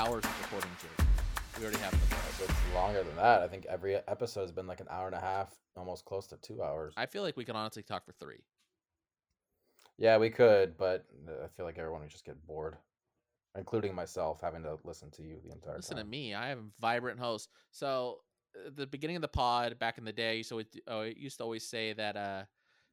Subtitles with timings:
[0.00, 1.06] hours of recording, Jake.
[1.58, 2.18] We already have them.
[2.40, 3.42] It's longer than that.
[3.42, 6.38] I think every episode has been like an hour and a half, almost close to
[6.38, 6.94] two hours.
[6.96, 8.38] I feel like we can honestly talk for three.
[9.98, 12.78] Yeah, we could, but I feel like everyone would just get bored,
[13.58, 16.06] including myself, having to listen to you the entire Listen time.
[16.06, 16.32] Listen to me.
[16.32, 17.50] I am a vibrant host.
[17.70, 18.20] So
[18.66, 21.44] at the beginning of the pod back in the day, so always, oh, used to
[21.44, 22.44] always say that uh,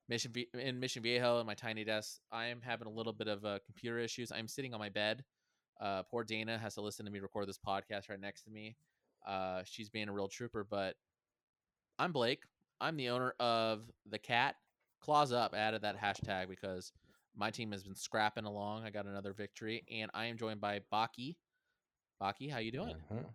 [0.09, 3.45] Mission in Mission Viejo in my tiny desk, I am having a little bit of
[3.45, 4.29] uh, computer issues.
[4.29, 5.23] I'm sitting on my bed.
[5.79, 8.75] Uh, poor Dana has to listen to me record this podcast right next to me.
[9.25, 10.95] Uh, she's being a real trooper, but
[11.99, 12.41] I'm Blake.
[12.79, 14.55] I'm the owner of the cat.
[15.01, 16.91] Claws up added that hashtag because
[17.35, 18.83] my team has been scrapping along.
[18.83, 21.35] I got another victory, and I am joined by Baki.
[22.21, 22.95] Baki, how you doing?
[23.11, 23.25] Mhm.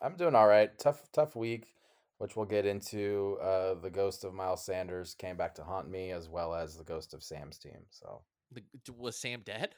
[0.00, 0.76] I'm doing all right.
[0.78, 1.74] Tough, tough week,
[2.18, 3.38] which we'll get into.
[3.40, 6.84] Uh, the ghost of Miles Sanders came back to haunt me, as well as the
[6.84, 7.86] ghost of Sam's team.
[7.90, 9.74] So The, was Sam dead?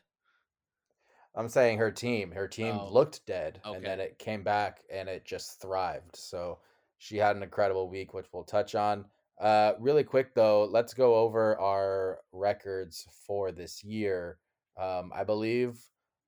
[1.38, 2.32] I'm saying her team.
[2.32, 6.16] Her team Oh, looked dead, and then it came back and it just thrived.
[6.16, 6.58] So
[6.98, 9.04] she had an incredible week, which we'll touch on.
[9.40, 14.38] Uh, really quick though, let's go over our records for this year.
[14.76, 15.78] Um, I believe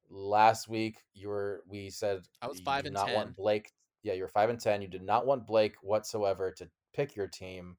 [0.09, 3.15] last week you were we said I was you five did and not 10.
[3.17, 3.73] want Blake.
[4.05, 4.81] Yeah, you're five and ten.
[4.81, 7.77] You did not want Blake whatsoever to pick your team.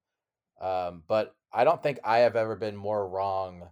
[0.60, 3.70] Um, but I don't think I have ever been more wrong.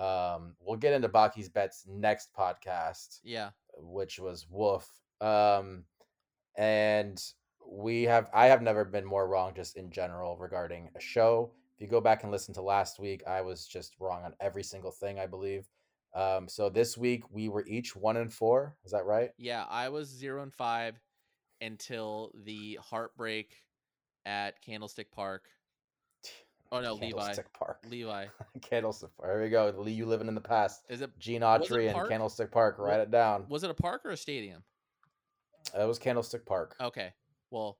[0.00, 3.50] Um, we'll get into Baki's bets next podcast Yeah.
[3.76, 4.88] which was Wolf.
[5.20, 5.84] Um,
[6.56, 7.22] and
[7.66, 11.52] we have I have never been more wrong just in general regarding a show.
[11.74, 14.62] If you go back and listen to last week, I was just wrong on every
[14.62, 15.68] single thing, I believe.
[16.14, 18.76] Um, so this week we were each one and four.
[18.84, 19.30] Is that right?
[19.36, 21.00] Yeah, I was zero and five
[21.60, 23.54] until the heartbreak
[24.24, 25.48] at Candlestick Park.
[26.72, 27.06] Oh no, Levi.
[27.10, 27.78] Candlestick Park.
[27.88, 28.26] Levi.
[28.62, 29.30] Candlestick Park.
[29.30, 29.72] There we go.
[29.76, 30.82] Lee, you living in the past.
[30.88, 32.76] Is it Gene was it Autry and Candlestick Park.
[32.78, 33.46] Write it down.
[33.48, 34.62] was it a park or a stadium?
[35.78, 36.76] It was Candlestick Park.
[36.80, 37.12] Okay.
[37.50, 37.78] Well,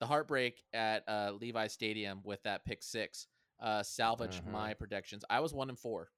[0.00, 3.26] the heartbreak at uh, Levi Stadium with that pick six
[3.60, 4.52] uh, salvaged Mhm.
[4.52, 5.24] my predictions.
[5.30, 6.10] I was one and four.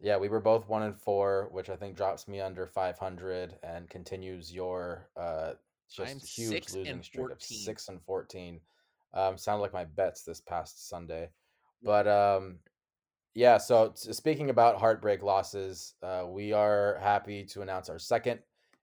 [0.00, 3.88] Yeah, we were both one and four, which I think drops me under 500 and
[3.88, 5.52] continues your uh
[5.90, 7.32] just I'm huge losing streak 14.
[7.32, 8.60] of six and 14.
[9.14, 11.30] Um, sounded like my bets this past Sunday,
[11.82, 12.58] but um,
[13.34, 13.58] yeah.
[13.58, 18.40] So t- speaking about heartbreak losses, uh, we are happy to announce our second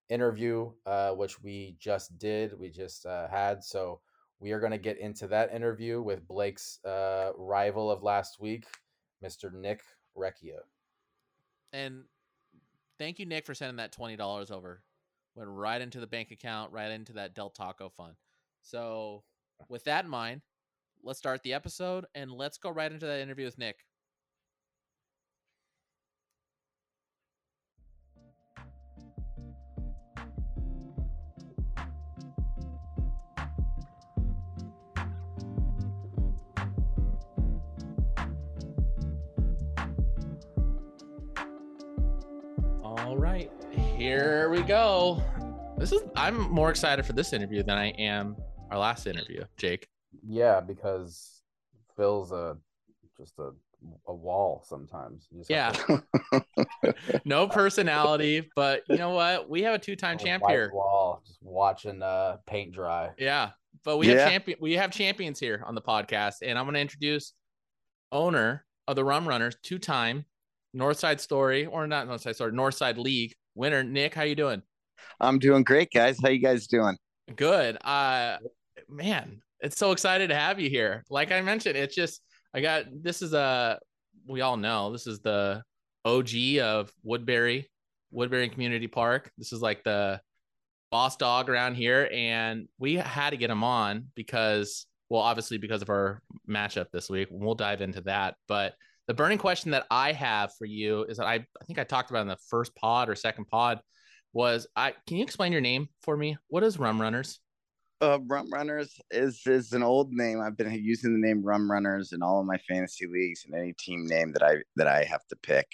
[0.10, 2.58] interview, uh, which we just did.
[2.58, 4.02] We just uh, had so.
[4.40, 8.66] We are going to get into that interview with Blake's uh, rival of last week,
[9.24, 9.54] Mr.
[9.54, 9.82] Nick
[10.18, 10.62] Recchia.
[11.74, 12.06] And
[12.98, 14.82] thank you, Nick, for sending that twenty dollars over.
[15.36, 18.16] Went right into the bank account, right into that Del Taco fund.
[18.64, 19.24] So,
[19.70, 20.42] with that in mind,
[21.04, 23.78] let's start the episode and let's go right into that interview with Nick.
[42.84, 43.52] All right,
[43.98, 45.24] here we go.
[45.78, 48.36] This is I'm more excited for this interview than I am
[48.72, 49.88] our last interview, Jake.
[50.28, 51.42] Yeah, because
[51.96, 52.58] Phil's a
[53.18, 53.52] just a
[54.08, 55.28] a wall sometimes.
[55.32, 55.74] You just Yeah.
[57.26, 59.50] No personality, but you know what?
[59.50, 60.72] We have a two-time a champ here.
[60.74, 63.10] Wall, just watching uh paint dry.
[63.18, 63.52] Yeah,
[63.84, 64.18] but we Yeah.
[64.20, 64.58] have champion.
[64.62, 67.34] We have champions here on the podcast, and I'm going to introduce
[68.12, 70.26] owner of the Rum Runners, two-time
[70.76, 73.84] Northside Story, or not Northside Story, Northside League winner.
[73.84, 74.62] Nick, how you doing?
[75.20, 76.18] I'm doing great, guys.
[76.22, 76.98] How you guys doing?
[77.36, 77.78] Good.
[77.84, 78.38] Uh,
[78.92, 81.04] man, it's so excited to have you here.
[81.10, 82.22] Like I mentioned, it's just
[82.54, 83.80] I got this is a
[84.28, 85.64] we all know this is the
[86.06, 87.70] OG of Woodbury,
[88.12, 89.32] Woodbury Community Park.
[89.38, 90.20] This is like the
[90.92, 95.82] boss dog around here, and we had to get him on because, well, obviously because
[95.82, 97.30] of our matchup this week.
[97.32, 98.74] We'll dive into that, but
[99.08, 102.10] the burning question that I have for you is that I I think I talked
[102.12, 103.80] about in the first pod or second pod
[104.34, 106.38] was I can you explain your name for me?
[106.48, 107.40] What is Rum Runners?
[108.02, 110.42] Uh, Rum Runners is is an old name.
[110.42, 113.74] I've been using the name Rum Runners in all of my fantasy leagues and any
[113.74, 115.68] team name that I that I have to pick,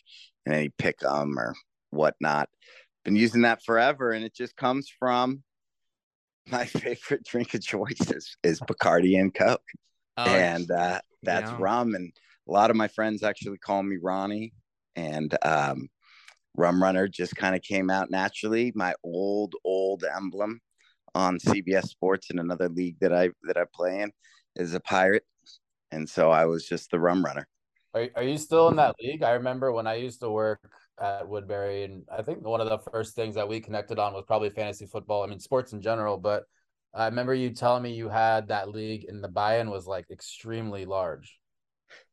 [0.45, 1.56] and any pick um or
[1.91, 2.50] whatnot.
[3.06, 5.41] Been using that forever, and it just comes from
[6.51, 9.63] my favorite drink of choice is, is Bacardi and Coke,
[10.18, 11.57] Oh, and uh, that's yeah.
[11.59, 11.95] rum.
[11.95, 12.12] And
[12.47, 14.51] a lot of my friends actually call me Ronnie,
[14.97, 15.88] and um,
[16.56, 18.73] Rum Runner just kind of came out naturally.
[18.75, 20.59] My old old emblem
[21.17, 24.11] on CBS Sports in another league that I that I play in
[24.55, 25.25] is a pirate,
[25.91, 27.47] and so I was just the Rum Runner.
[27.95, 29.23] Are are you still in that league?
[29.23, 30.59] I remember when I used to work
[31.01, 34.25] at Woodbury, and I think one of the first things that we connected on was
[34.27, 35.23] probably fantasy football.
[35.23, 36.43] I mean, sports in general, but
[36.93, 40.85] I remember you telling me you had that league, and the buy-in was like extremely
[40.85, 41.39] large.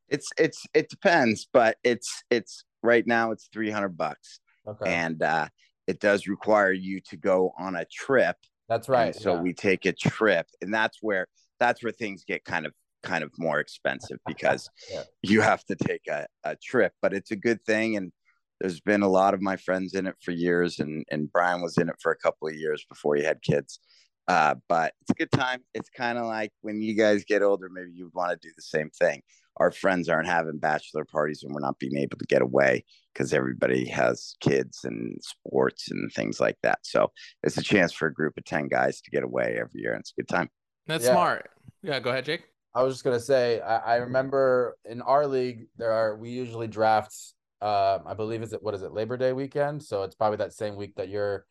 [0.08, 5.22] It's it's it depends, but it's it's right now it's three hundred bucks, Okay, and
[5.22, 5.48] uh,
[5.86, 8.36] it does require you to go on a trip.
[8.74, 9.14] That's And right.
[9.14, 9.40] so yeah.
[9.40, 11.26] we take a trip, and that's where
[11.60, 12.72] that's where things get kind of
[13.02, 15.02] kind of more expensive because Yeah.
[15.22, 16.92] you have to take a, a trip.
[17.02, 18.12] But it's a good thing, and
[18.60, 21.78] there's been a lot of my friends in it for years, and and Brian was
[21.78, 23.80] in it for a couple of years before he had kids.
[24.26, 25.60] Uh, but it's a good time.
[25.74, 28.62] It's kind of like when you guys get older, maybe you want to do the
[28.62, 29.20] same thing.
[29.58, 33.32] Our friends aren't having bachelor parties, and we're not being able to get away because
[33.32, 36.80] everybody has kids and sports and things like that.
[36.82, 37.12] So
[37.42, 40.00] it's a chance for a group of 10 guys to get away every year and
[40.00, 40.48] it's a good time
[40.86, 41.12] That's Yeah.
[41.12, 41.50] smart.
[41.82, 42.42] Yeah, go ahead, Jake.
[42.74, 46.66] I was just gonna say, I, I remember in our league there are we usually
[46.66, 47.14] draft.
[47.60, 49.82] Uh, I believe is it what is it Labor Day weekend?
[49.82, 51.46] So it's probably that same week that you're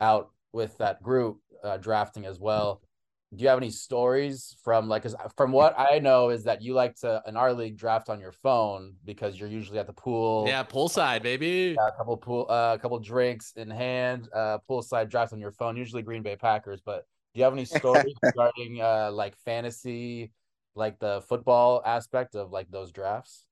[0.00, 2.82] out with that group uh, drafting as well.
[3.34, 5.02] Do you have any stories from like?
[5.02, 8.20] Cause from what I know is that you like to in our league draft on
[8.20, 10.46] your phone because you're usually at the pool.
[10.46, 11.74] Yeah, poolside, baby.
[11.76, 15.52] yeah, a couple pool, uh, a couple drinks in hand, uh, poolside draft on your
[15.52, 15.76] phone.
[15.76, 20.30] Usually Green Bay Packers, but do you have any stories regarding uh like fantasy,
[20.76, 23.46] like the football aspect of like those drafts?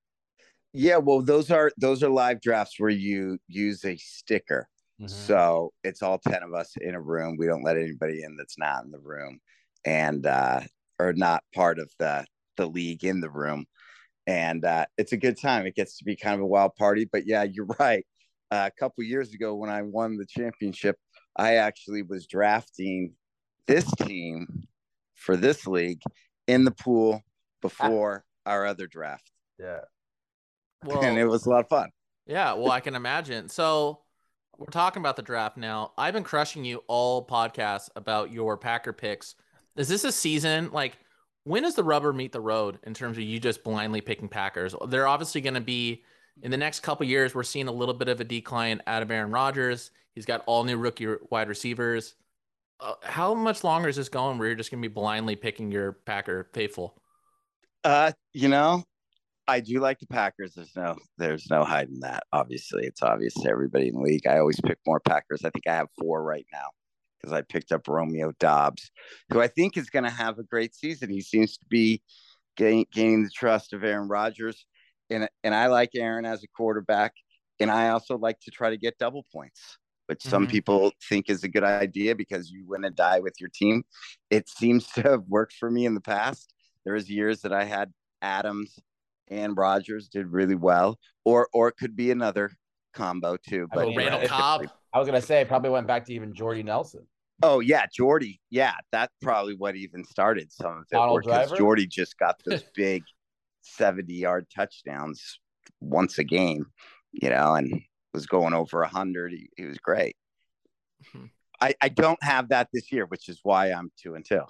[0.73, 4.67] yeah well those are those are live drafts where you use a sticker
[5.01, 5.09] Mhm.
[5.09, 8.57] so it's all 10 of us in a room we don't let anybody in that's
[8.59, 9.39] not in the room
[9.85, 10.61] and uh
[10.99, 12.25] or not part of the
[12.57, 13.65] the league in the room
[14.27, 17.09] and uh it's a good time it gets to be kind of a wild party
[17.11, 18.07] but yeah you're right
[18.51, 20.97] uh, a couple years ago when i won the championship
[21.37, 23.13] i actually was drafting
[23.67, 24.47] this team
[25.15, 26.03] for this league
[26.47, 27.21] in the pool
[27.61, 29.81] before our other draft yeah.
[30.85, 31.91] Well, and it was a lot of fun
[32.27, 33.49] Yeah, well, I can imagine.
[33.49, 34.01] So
[34.57, 35.93] we're talking about the draft now.
[35.99, 39.35] I've been crushing you all podcasts about your Packer picks.
[39.77, 40.99] Is this a season like
[41.45, 44.75] when does the rubber meet the road in terms of you just blindly picking Packers?
[44.89, 46.05] They're obviously going to be
[46.43, 47.35] in the next couple years.
[47.35, 49.91] We're seeing a little bit of a decline out of Aaron Rodgers.
[50.15, 52.15] He's got all new rookie wide receivers.
[52.79, 55.73] Uh, how much longer is this going where you're just going to be blindly picking
[55.73, 57.01] your Packer faithful?
[57.83, 58.85] Uh, you know,
[59.49, 60.55] I do like the Packers.
[60.55, 62.23] There's no, there's no hiding that.
[62.33, 64.27] Obviously, it's obvious to everybody in the league.
[64.27, 65.45] I always pick more Packers.
[65.45, 66.69] I think I have four right now
[67.23, 68.91] because I picked up Romeo Doubs,
[69.31, 71.11] who I think is going to have a great season.
[71.11, 72.03] He seems to be
[72.57, 74.67] gain, gaining the trust of Aaron Rodgers,
[75.11, 77.13] and and I like Aaron as a quarterback,
[77.61, 79.79] and I also like to try to get double points.
[80.07, 80.51] Which some Mhm.
[80.51, 83.85] people think is a good idea because you win and die with your team.
[84.31, 86.53] It seems to have worked for me in the past.
[86.85, 88.79] There was years that I had Adams
[89.29, 92.51] and Rodgers did really well, or or it could be another
[92.93, 93.69] combo too.
[93.73, 94.67] I But mean, Randall Cobb.
[94.93, 97.07] I was gonna say probably went back to even Jordy Nelson.
[97.43, 100.97] Oh yeah, Jordy, yeah, that's probably what even started some of it.
[101.21, 103.03] Because Jordy just got those big
[103.63, 105.41] seventy-yard touchdowns
[105.81, 106.67] once a game,
[107.13, 107.81] you know, and
[108.13, 109.33] was going over hundred.
[109.33, 110.17] He, he was great.
[111.15, 111.31] Mhm.
[111.61, 114.43] I, I don't have that this year, which is why I'm two and two.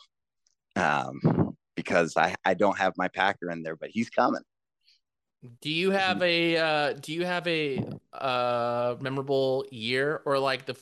[0.76, 4.40] Um, because I, I don't have my Packer in there, but he's coming.
[5.60, 10.76] Do you have a uh do you have a uh memorable year or like the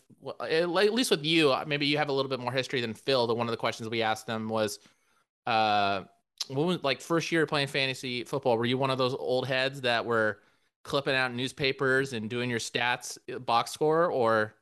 [0.50, 3.34] at least with you maybe you have a little bit more history than Phil the
[3.34, 4.78] one of the questions we asked them was
[5.46, 6.02] uh
[6.48, 9.80] when was like first year playing fantasy football were you one of those old heads
[9.80, 10.40] that were
[10.82, 14.54] clipping out newspapers and doing your stats uh, box score or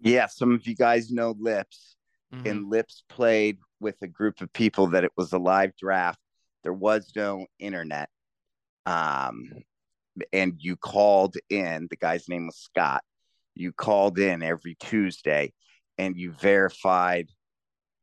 [0.00, 1.96] Yeah, some of you guys know Lips.
[2.34, 2.50] Mhm.
[2.50, 6.18] and Lips played with a group of people that it was a live draft.
[6.62, 8.08] There was no internet.
[8.86, 9.50] Um,
[10.32, 13.02] and you called in, the guy's name was Scott.
[13.54, 15.52] You called in every Tuesday
[15.98, 17.28] and you verified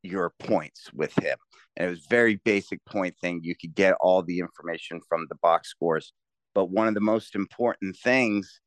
[0.04, 1.38] your points with him.
[1.76, 3.42] And it was very basic point thing.
[3.44, 6.14] You could get all the information from the box scores.
[6.56, 8.60] But one of the most important things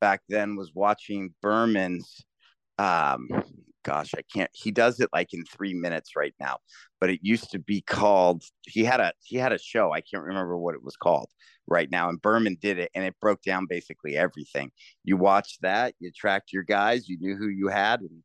[0.00, 2.24] back then was watching Berman's
[2.78, 3.28] um
[3.82, 4.50] gosh, I can't.
[4.52, 6.58] He does it like in three minutes right now,
[7.00, 8.42] but it used to be called.
[8.62, 9.92] He had a he had a show.
[9.92, 11.30] I can't remember what it was called
[11.70, 14.70] right now, and Berman did it, and it broke down basically everything.
[15.04, 18.22] You watched that, you tracked your guys, you knew who you had, and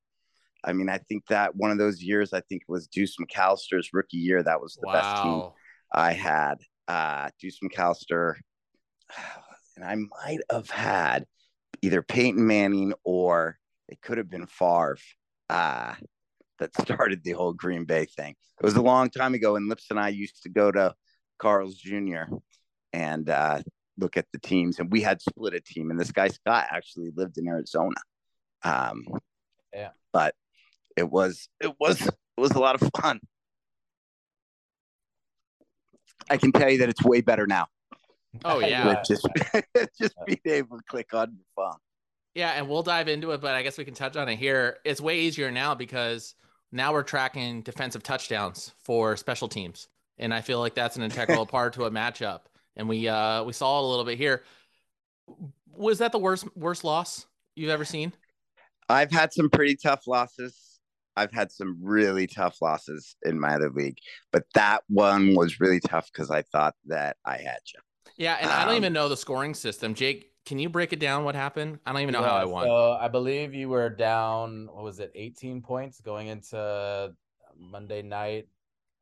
[0.65, 3.89] I mean, I think that one of those years, I think it was Deuce McAllister's
[3.93, 4.41] rookie year.
[4.41, 5.43] That was the best team
[5.93, 6.55] I had.
[6.87, 8.33] Uh, Deuce McAllister,
[9.75, 11.25] and I might have had
[11.83, 14.97] either Peyton Manning or it could have been Favre
[15.49, 15.93] uh,
[16.59, 18.35] that started the whole Green Bay thing.
[18.59, 20.95] It was a long time ago, and Lips and I used to go to
[21.37, 22.23] Carl's Jr.
[22.95, 23.61] and uh,
[23.97, 27.11] look at the teams, and we had split a team, and this guy Scott actually
[27.13, 27.99] lived in Arizona.
[28.63, 29.03] Um,
[29.73, 30.33] yeah, but
[30.95, 33.19] it was it was it was a lot of fun.
[36.29, 37.67] I can tell you that it's way better now.
[38.45, 39.27] Oh yeah, just
[39.99, 41.77] just being able to click on your phone.
[42.33, 44.77] Yeah, and we'll dive into it, but I guess we can touch on it here.
[44.85, 46.33] It's way easier now because
[46.71, 51.45] now we're tracking defensive touchdowns for special teams, and I feel like that's an integral
[51.57, 52.41] part to a matchup.
[52.75, 54.44] And we uh we saw it a little bit here.
[55.75, 58.13] Was that the worst worst loss you've ever seen?
[58.89, 60.79] I've had some pretty tough losses.
[61.17, 63.98] I've had some really tough losses in my other league,
[64.32, 67.79] but that one was really tough because I thought that I had you.
[68.17, 69.94] Yeah, and um, I don't even um, know the scoring system.
[69.94, 71.24] Jake, can you break it down?
[71.24, 71.79] What happened?
[71.86, 72.65] I don't even know yeah, how I won.
[72.65, 74.67] So I believe you were down.
[74.72, 75.12] What was it?
[75.15, 77.13] 18 points going into
[77.58, 78.48] Monday night.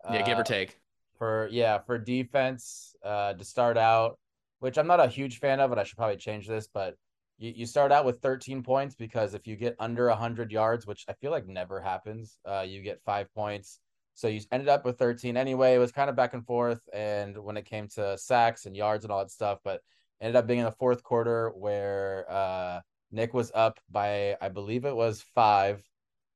[0.05, 0.79] Yeah, uh, give or uh, take.
[1.17, 4.17] For yeah, for defense uh, to start out,
[4.59, 6.67] which I'm not a huge fan of, and I should probably change this.
[6.73, 6.95] But
[7.37, 11.05] you, you start out with 13 points because if you get under 100 yards, which
[11.07, 13.79] I feel like never happens, uh, you get five points.
[14.15, 15.75] So you ended up with 13 anyway.
[15.75, 16.81] It was kind of back and forth.
[16.93, 19.81] And when it came to sacks and yards and all that stuff, but
[20.21, 22.79] ended up being in the fourth quarter where uh,
[23.11, 25.83] Nick was up by, I believe it was five.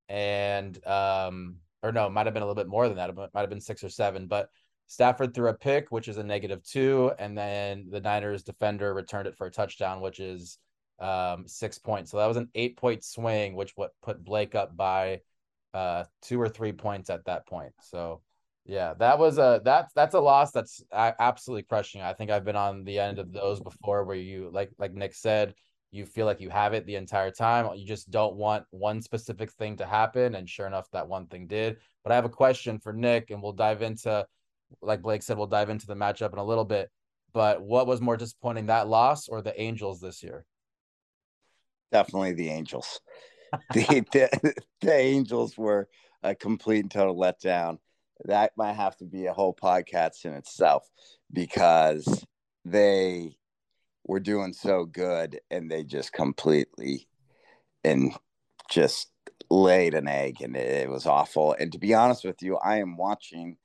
[0.10, 3.10] And, um, or no, might have been a little bit more than that.
[3.12, 4.25] It might have been six or seven.
[4.25, 4.50] But
[4.88, 7.12] Stafford threw a pick, which is a negative two.
[7.20, 10.58] And then the Niners defender returned it for a touchdown, which is
[11.00, 12.12] um, six points.
[12.12, 15.22] So that was an eight point swing, which what put Blake up by
[15.74, 17.74] uh, two or three points at that point.
[17.82, 18.22] So
[18.65, 22.01] yeah, that was a that's that's a loss that's absolutely crushing.
[22.01, 25.13] I think I've been on the end of those before, where you like like Nick
[25.13, 25.53] said,
[25.91, 27.74] you feel like you have it the entire time.
[27.75, 31.48] You just don't want one specific thing to happen, and sure enough, that one thing
[31.48, 31.77] did.
[32.03, 34.25] But I have a question for Nick, and we'll dive into,
[34.81, 36.89] like Blake said, we'll dive into the matchup in a little bit.
[37.33, 40.45] But what was more disappointing, that loss or the Angels this year?
[41.91, 43.00] Definitely the Angels.
[43.74, 45.88] the, the, the Angels were
[46.24, 47.77] a complete and total letdown.
[48.25, 50.89] That might have to be a whole podcast in itself
[51.31, 52.25] because
[52.65, 53.38] they
[54.05, 57.07] were doing so good and they just completely
[57.83, 58.13] and
[58.69, 59.12] just
[59.50, 61.55] laid an egg and it, was awful.
[61.59, 63.57] And to be honest with you, I am watching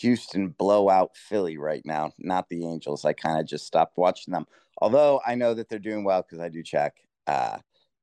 [0.00, 3.04] Houston blow out Philly right now, not the Angels.
[3.04, 4.46] I kind of just stopped watching them.
[4.78, 6.96] Although I know that they're doing well because I do check.
[7.26, 7.58] Uh,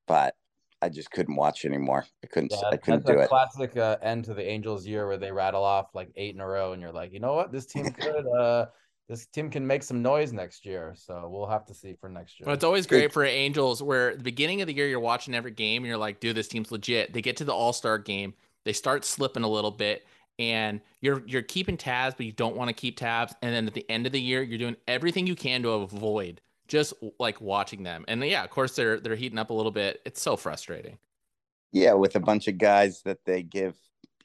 [0.07, 0.35] but
[0.81, 2.05] I just couldn't watch anymore.
[2.23, 2.51] I couldn't.
[2.51, 3.29] Yeah, I couldn't do it.
[3.29, 6.47] Classic uh, end to the Angels year where they rattle off like eight in a
[6.47, 8.25] row, and you're like, you know what, this team could.
[8.27, 8.65] uh,
[9.11, 10.93] this team can make some noise next year.
[10.95, 12.45] So we'll have to see for next year.
[12.45, 15.51] Well, it's always great for Angels where the beginning of the year you're watching every
[15.51, 17.11] game and you're like, dude, this team's legit.
[17.11, 18.33] They get to the All Star game,
[18.63, 20.07] they start slipping a little bit,
[20.39, 23.33] and you're you're keeping tabs, but you don't want to keep tabs.
[23.41, 26.41] And then at the end of the year, you're doing everything you can to avoid
[26.67, 28.05] just like watching them.
[28.07, 30.01] And yeah, of course they're they're heating up a little bit.
[30.05, 30.97] It's so frustrating.
[31.73, 33.75] Yeah, with a bunch of guys that they give,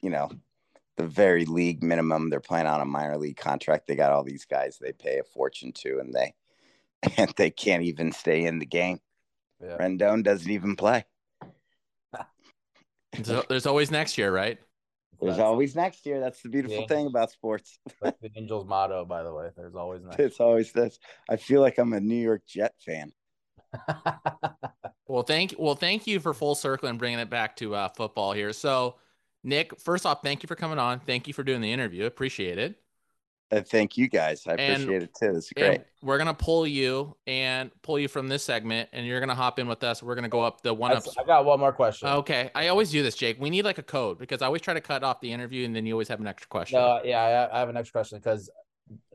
[0.01, 0.29] you know,
[0.95, 2.29] the very league minimum.
[2.29, 3.87] They're playing on a minor league contract.
[3.87, 6.33] They got all these guys they pay a fortune to, and they
[7.17, 8.99] and they can't even stay in the game.
[9.61, 9.77] Yeah.
[9.77, 11.05] Rendon doesn't even play.
[13.23, 14.59] so there's always next year, right?
[15.21, 16.19] There's always next year.
[16.19, 16.87] That's the beautiful yeah.
[16.87, 17.79] thing about sports.
[18.01, 19.49] That's the Angels motto, by the way.
[19.55, 20.19] There's always next.
[20.19, 20.99] It's always this.
[21.29, 23.11] I feel like I'm a New York Jet fan.
[25.07, 28.33] well, thank well, thank you for full circle and bringing it back to uh, football
[28.33, 28.53] here.
[28.53, 28.95] So,
[29.43, 30.99] Nick, first off, thank you for coming on.
[30.99, 32.05] Thank you for doing the interview.
[32.05, 32.75] Appreciate it.
[33.49, 34.45] Uh, thank you guys.
[34.45, 35.33] I and, appreciate it too.
[35.33, 35.81] This is great.
[36.01, 39.67] We're gonna pull you and pull you from this segment, and you're gonna hop in
[39.67, 40.03] with us.
[40.03, 41.03] We're gonna go up the one up.
[41.17, 42.09] I got one more question.
[42.09, 43.39] Okay, I always do this, Jake.
[43.39, 45.73] We need like a code because I always try to cut off the interview, and
[45.73, 46.77] then you always have an extra question.
[46.77, 48.49] No, yeah, I have an extra question because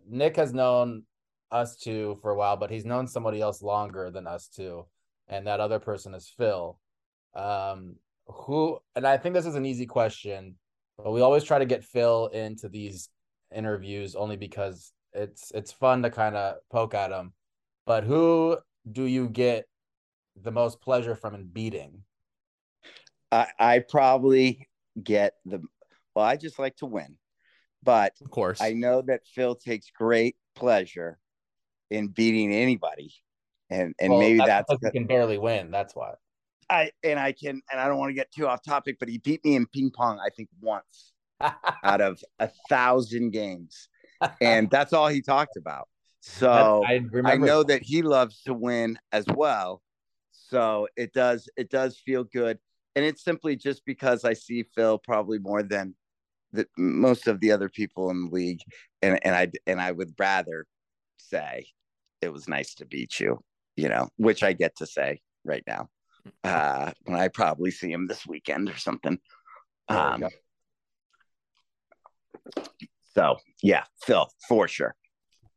[0.09, 1.03] Nick has known
[1.51, 4.87] us two for a while, but he's known somebody else longer than us two,
[5.29, 6.79] and that other person is Phil.
[7.35, 7.97] Um,
[8.27, 8.79] who?
[8.97, 10.55] And I think this is an easy question,
[10.97, 13.11] but we always try to get Phil into these
[13.55, 17.33] interviews only because it's it's fun to kind of poke at them.
[17.87, 18.59] But who
[18.91, 19.67] do you get
[20.41, 22.03] the most pleasure from in beating?
[23.31, 24.69] I I probably
[25.03, 25.63] get the
[26.15, 27.17] well, I just like to win.
[27.83, 31.19] But of course, I know that Phil takes great pleasure
[31.91, 33.13] in beating anybody.
[33.71, 35.71] And and well, maybe that's, that's because he can barely win.
[35.71, 36.15] That's why.
[36.71, 39.19] I and I can and I don't want to get too off topic, but he
[39.19, 41.12] beat me in ping pong, I think once
[41.85, 43.89] out of a thousand games.
[44.41, 45.89] And that's all he talked about.
[46.21, 49.83] So I, I know that he loves to win as well.
[50.31, 52.59] So it does it does feel good.
[52.95, 55.95] And it's simply just because I see Phil probably more than
[56.53, 58.61] the, most of the other people in the league.
[59.01, 60.67] And and I and I would rather
[61.17, 61.67] say
[62.21, 63.41] it was nice to beat you,
[63.77, 65.89] you know, which I get to say right now.
[66.45, 69.19] Uh, when I probably see him this weekend or something.
[69.89, 70.25] Um,
[73.15, 74.95] so yeah, Phil for sure.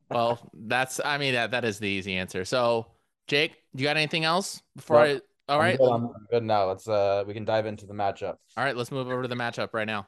[0.09, 2.45] Well, that's I mean that that is the easy answer.
[2.45, 2.87] So,
[3.27, 5.21] Jake, you got anything else before I?
[5.47, 6.67] All right, I'm good, I'm good now.
[6.67, 8.37] Let's uh, we can dive into the matchup.
[8.57, 10.07] All right, let's move over to the matchup right now.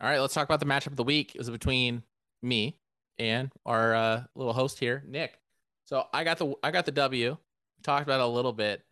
[0.00, 1.34] All right, let's talk about the matchup of the week.
[1.34, 2.02] It was between
[2.42, 2.78] me
[3.18, 5.38] and our uh, little host here, Nick.
[5.86, 7.36] So I got the I got the W.
[7.82, 8.82] Talked about it a little bit.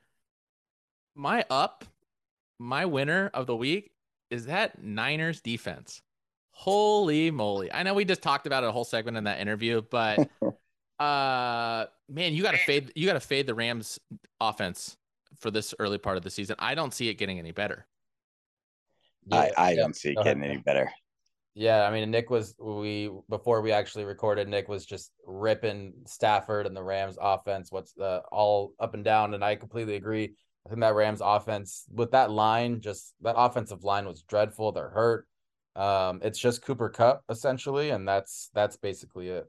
[1.15, 1.85] My up,
[2.59, 3.91] my winner of the week
[4.31, 6.03] is that Niners defense.
[6.59, 7.71] Holy moly.
[7.71, 10.27] I know we just talked about it a whole segment in that interview, but
[10.99, 14.01] uh man, you gotta fade you gotta fade the Rams
[14.41, 14.97] offense
[15.39, 16.57] for this early part of the season.
[16.59, 17.87] I don't see it getting any better.
[19.27, 19.77] Yeah, I, I yeah.
[19.77, 20.91] don't see it getting any better.
[21.55, 24.49] Yeah, I mean, Nick was we before we actually recorded.
[24.49, 27.71] Nick was just ripping Stafford and the Rams offense.
[27.71, 30.35] What's the all up and down, and I completely agree.
[30.65, 34.73] I think that Rams offense with that line, just that offensive line was dreadful.
[34.73, 35.27] They're hurt.
[35.77, 39.47] Um, it's just Cooper Kupp essentially, and that's that's basically it.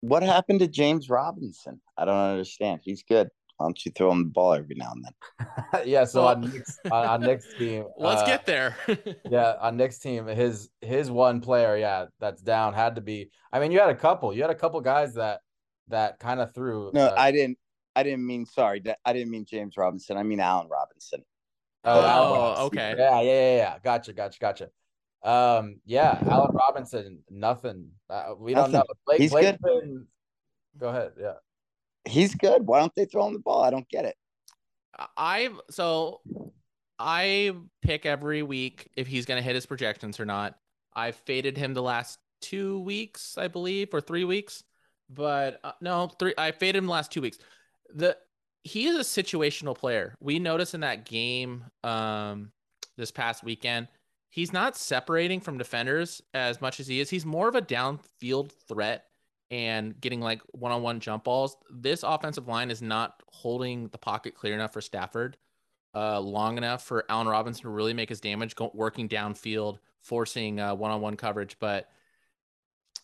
[0.00, 1.80] What happened to James Robinson?
[1.96, 2.80] I don't understand.
[2.82, 3.28] He's good.
[3.56, 5.82] Why don't you throw him the ball every now and then?
[5.86, 6.04] yeah.
[6.04, 8.76] So well, on Nick's on, on Nick's team, let's uh, get there.
[9.30, 13.30] yeah, on Nick's team, his his one player, yeah, that's down had to be.
[13.52, 14.32] I mean, you had a couple.
[14.32, 15.40] You had a couple guys that
[15.88, 16.90] that kind of threw.
[16.94, 17.58] No, uh, I didn't.
[17.94, 18.82] I didn't mean sorry.
[19.04, 20.16] I didn't mean James Robinson.
[20.16, 21.24] I mean Allen Robinson.
[21.84, 22.94] Oh, oh okay.
[22.96, 23.78] Yeah, yeah, yeah, yeah.
[23.82, 24.68] Gotcha, gotcha, gotcha.
[25.22, 27.90] Um, yeah, Allen Robinson, nothing.
[28.08, 28.72] Uh, we nothing.
[28.72, 28.94] don't know.
[29.06, 29.58] Blake, He's Blake good.
[29.62, 30.06] Been...
[30.78, 31.12] Go ahead.
[31.20, 31.34] Yeah.
[32.04, 32.66] He's good.
[32.66, 33.62] Why don't they throw him the ball?
[33.62, 34.16] I don't get it.
[35.16, 36.20] I so
[36.98, 37.52] I
[37.82, 40.58] pick every week if he's going to hit his projections or not.
[40.94, 44.64] I faded him the last two weeks, I believe, or three weeks.
[45.10, 46.34] But uh, no, three.
[46.36, 47.38] I faded him the last two weeks.
[47.94, 48.16] The
[48.64, 50.14] he is a situational player.
[50.20, 52.50] We noticed in that game um,
[52.96, 53.88] this past weekend
[54.30, 57.10] he's not separating from defenders as much as he is.
[57.10, 59.04] He's more of a downfield threat
[59.50, 61.56] and getting like one-on-one jump balls.
[61.70, 65.36] This offensive line is not holding the pocket clear enough for Stafford
[65.94, 70.60] uh, long enough for Allen Robinson to really make his damage, go, working downfield, forcing
[70.60, 71.56] uh, one-on-one coverage.
[71.58, 71.88] But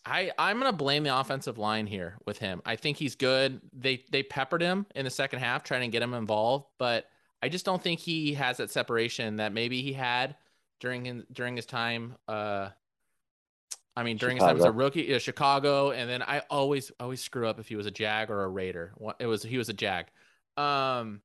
[0.05, 2.61] I I'm gonna blame the offensive line here with him.
[2.65, 3.59] I think he's good.
[3.73, 7.05] They they peppered him in the second half, trying to get him involved, but
[7.41, 10.35] I just don't think he has that separation that maybe he had
[10.79, 12.15] during his during his time.
[12.27, 12.69] Uh,
[13.97, 14.55] I mean, during Chicago.
[14.55, 17.67] his time as a rookie, yeah, Chicago, and then I always always screw up if
[17.67, 18.93] he was a Jag or a Raider.
[19.19, 20.07] It was he was a Jag.
[20.57, 21.21] Um,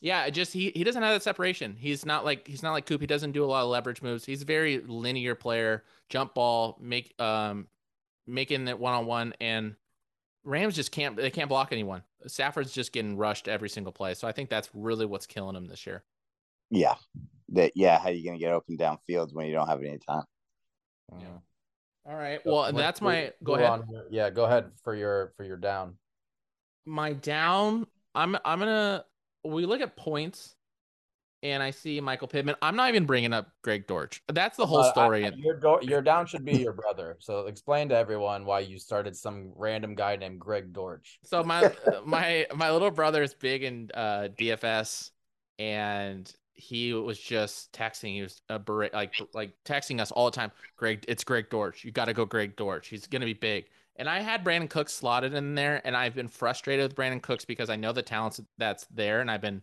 [0.00, 1.76] yeah, just he he doesn't have that separation.
[1.78, 3.00] He's not like he's not like Coop.
[3.00, 4.24] He doesn't do a lot of leverage moves.
[4.24, 7.66] He's a very linear player, jump ball, make um
[8.26, 9.76] making it one on one, and
[10.44, 12.02] Rams just can't they can't block anyone.
[12.26, 14.14] Stafford's just getting rushed every single play.
[14.14, 16.04] So I think that's really what's killing him this year.
[16.70, 16.94] Yeah,
[17.54, 20.24] that yeah, how are you gonna get open downfield when you don't have any time?
[21.18, 21.26] Yeah.
[22.06, 22.44] All right.
[22.44, 23.70] Well, and that's my go ahead.
[23.70, 23.84] On.
[24.10, 25.96] Yeah, go ahead for your for your down.
[26.86, 29.04] My down, I'm I'm gonna
[29.44, 30.54] we look at points
[31.44, 32.56] and I see Michael Pittman.
[32.62, 34.22] I'm not even bringing up Greg Dortch.
[34.28, 35.26] That's the whole story.
[35.26, 37.16] I, your do- your down should be your brother.
[37.20, 41.18] So explain to everyone why you started some random guy named Greg Dortch.
[41.22, 41.70] So my
[42.06, 45.10] my my little brother is big in uh, DFS,
[45.58, 48.14] and he was just texting.
[48.14, 50.52] He was a ber- like like texting us all the time.
[50.76, 51.84] Greg, it's Greg Dortch.
[51.84, 52.88] You got to go Greg Dortch.
[52.88, 53.66] He's gonna be big.
[53.96, 57.44] And I had Brandin Cooks slotted in there, and I've been frustrated with Brandin Cooks
[57.44, 59.62] because I know the talents that's there, and I've been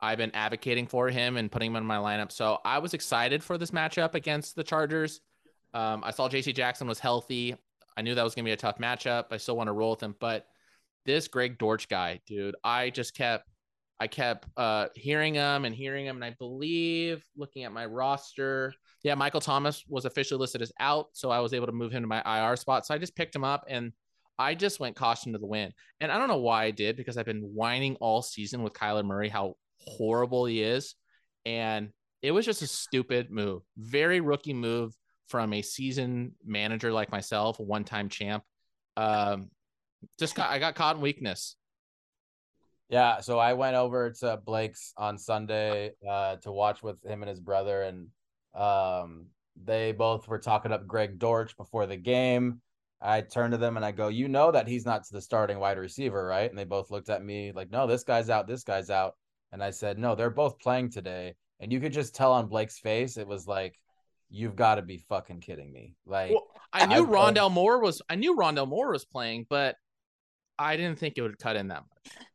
[0.00, 2.30] I've been advocating for him and putting him in my lineup.
[2.30, 5.20] So I was excited for this matchup against the Chargers.
[5.74, 6.52] Um, I saw J.C.
[6.52, 7.56] Jackson was healthy.
[7.96, 9.26] I knew that was gonna be a tough matchup.
[9.32, 10.46] I still want to roll with him, but
[11.04, 13.48] this Greg Dortch guy, dude, I just kept
[14.00, 18.72] I kept uh, hearing him and hearing him, and I believe looking at my roster,
[19.02, 22.02] yeah, Michael Thomas was officially listed as out, so I was able to move him
[22.02, 22.86] to my IR spot.
[22.86, 23.92] So I just picked him up, and
[24.38, 25.72] I just went caution to the wind.
[26.00, 29.04] And I don't know why I did because I've been whining all season with Kyler
[29.04, 30.94] Murray how horrible he is,
[31.44, 31.90] and
[32.22, 34.94] it was just a stupid move, very rookie move
[35.28, 38.44] from a season manager like myself, a one-time champ.
[38.96, 39.50] Um,
[40.18, 41.56] just got I got caught in weakness.
[42.88, 47.28] Yeah, so I went over to Blake's on Sunday uh, to watch with him and
[47.28, 48.08] his brother, and
[48.54, 49.26] um,
[49.62, 52.60] they both were talking up Greg Dortch before the game.
[53.00, 55.78] I turned to them and I go, "You know that he's not the starting wide
[55.78, 58.46] receiver, right?" And they both looked at me like, "No, this guy's out.
[58.48, 59.14] This guy's out."
[59.52, 62.78] And I said, "No, they're both playing today." And you could just tell on Blake's
[62.78, 63.78] face, it was like,
[64.30, 68.02] "You've got to be fucking kidding me!" Like, well, I knew I, Rondale Moore was.
[68.08, 69.76] I knew Rondale Moore was playing, but
[70.58, 72.27] I didn't think it would cut in that much.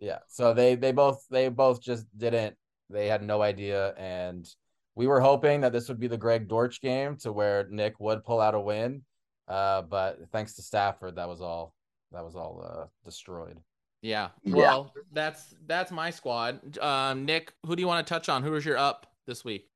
[0.00, 0.18] Yeah.
[0.28, 2.56] So they they both they both just didn't.
[2.88, 4.48] They had no idea, and
[4.96, 8.24] we were hoping that this would be the Greg Dortch game to where Nick would
[8.24, 9.02] pull out a win.
[9.46, 11.74] Uh, but thanks to Stafford, that was all
[12.12, 13.60] that was all uh, destroyed.
[14.02, 14.28] Yeah.
[14.44, 15.02] Well, yeah.
[15.12, 16.78] that's that's my squad.
[16.78, 18.42] Um, Nick, who do you want to touch on?
[18.42, 19.68] Who was your up this week?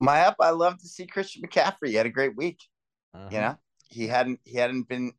[0.00, 1.88] My up, I love to see Christian McCaffrey.
[1.88, 2.58] He had a great week.
[3.14, 3.28] Uh-huh.
[3.30, 5.12] You know, he hadn't he hadn't been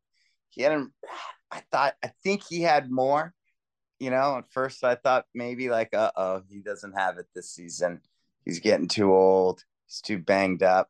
[0.50, 0.92] he hadn't.
[1.52, 3.34] I thought I think he had more.
[4.02, 7.52] You know, at first I thought maybe like, uh oh, he doesn't have it this
[7.52, 8.02] season.
[8.44, 9.64] He's getting too old.
[9.86, 10.90] He's too banged up.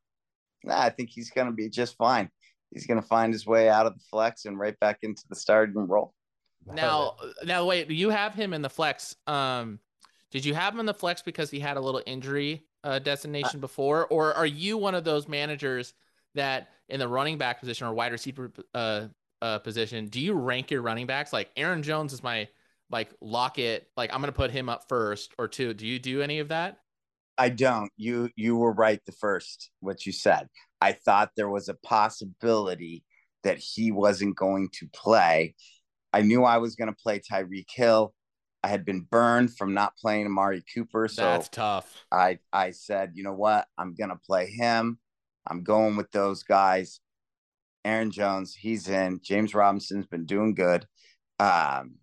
[0.64, 2.30] Nah, I think he's gonna be just fine.
[2.72, 5.76] He's gonna find his way out of the flex and right back into the starting
[5.76, 6.14] role.
[6.66, 9.14] Now, now wait, you have him in the flex.
[9.28, 9.80] Um,
[10.30, 13.60] did you have him in the flex because he had a little injury uh, destination
[13.60, 15.94] uh, before, or are you one of those managers
[16.36, 19.08] that in the running back position or wide receiver uh,
[19.42, 21.34] uh, position, do you rank your running backs?
[21.34, 22.48] Like Aaron Jones is my
[22.92, 23.88] like lock it.
[23.98, 25.74] Like I'm gonna put him up first or two.
[25.74, 26.78] Do you do any of that?
[27.38, 27.92] I don't.
[27.98, 30.48] You you were right the first what you said.
[30.82, 33.04] I thought there was a possibility
[33.44, 35.56] that he wasn't going to play
[36.14, 38.14] I knew I was going to play Tyreek Hill.
[38.64, 41.08] I had been burned from not playing Amari Cooper.
[41.08, 42.06] So that's tough.
[42.12, 43.66] I, I said, you know what?
[43.78, 45.00] I'm going to play him.
[45.48, 47.00] I'm going with those guys.
[47.84, 49.20] Aaron Jones, he's in.
[49.24, 50.86] James Robinson's been doing good.
[51.40, 51.96] Um,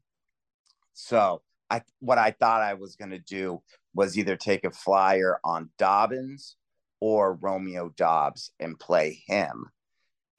[0.99, 3.63] so I what I thought I was going to do
[3.95, 6.57] was either take a flyer on Dobbins
[6.99, 9.67] or Romeo Doubs and play him.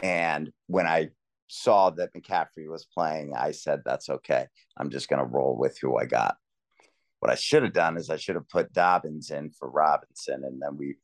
[0.01, 1.11] And when I
[1.47, 4.47] saw that McCaffrey was playing, I said, that's okay.
[4.75, 6.35] I'm just going to roll with who I got.
[7.19, 10.61] What I should have done is I should have put Dobbins in for Robinson, and
[10.61, 10.95] then we,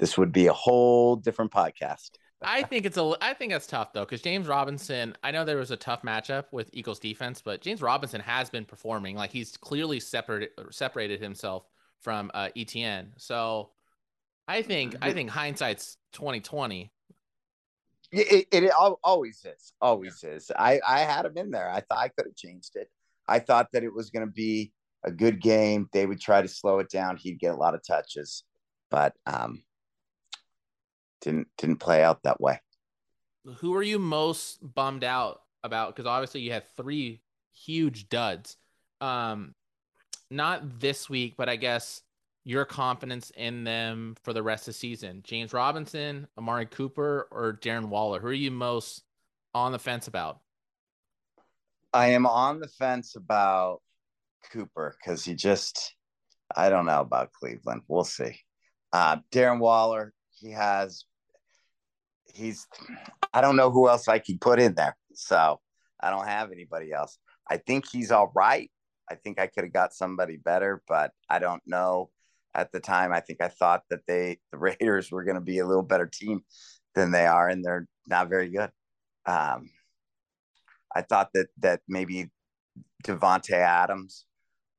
[0.00, 2.10] this would be a whole different podcast.
[2.42, 5.56] I think it's a, I think that's tough though, because James Robinson, I know there
[5.56, 9.56] was a tough matchup with Eagles defense, but James Robinson has been performing like he's
[9.56, 11.66] clearly separated separated himself
[12.00, 13.08] from uh, ETN.
[13.18, 13.70] So
[14.48, 16.90] I think, I think hindsight's 2020
[18.12, 18.72] it, it, it
[19.04, 19.72] always is.
[19.80, 20.50] Always is.
[20.58, 21.70] I, I had him in there.
[21.70, 22.90] I thought I could have changed it.
[23.28, 24.72] I thought that it was going to be
[25.04, 25.88] a good game.
[25.92, 27.16] They would try to slow it down.
[27.16, 28.42] He'd get a lot of touches,
[28.90, 29.62] but um,
[31.20, 32.60] didn't didn't play out that way.
[33.58, 35.94] Who are you most bummed out about?
[35.94, 38.56] Because obviously you had three huge duds.
[39.00, 39.54] Um,
[40.30, 42.02] not this week, but I guess
[42.44, 45.22] your confidence in them for the rest of the season?
[45.24, 48.20] James Robinson, Amari Cooper, or Darren Waller?
[48.20, 49.02] Who are you most
[49.54, 50.40] on the fence about?
[51.92, 53.80] I am on the fence about
[54.52, 55.94] Cooper because he just,
[56.54, 57.82] I don't know about Cleveland.
[57.88, 58.38] We'll see.
[58.92, 61.04] Uh, Darren Waller, he has,
[62.34, 62.66] he's,
[63.32, 64.96] I don't know who else I could put in there.
[65.14, 65.60] So
[66.00, 67.18] I don't have anybody else.
[67.48, 68.70] I think he's all right.
[69.10, 72.10] I think I could have got somebody better, but I don't know
[72.54, 73.12] at the time.
[73.12, 76.06] I think I thought that they the Raiders were going to be a little better
[76.06, 76.42] team
[76.94, 78.70] than they are, and they're not very good.
[79.26, 79.70] Um,
[80.94, 82.30] I thought that that maybe
[83.04, 84.26] Davante Adams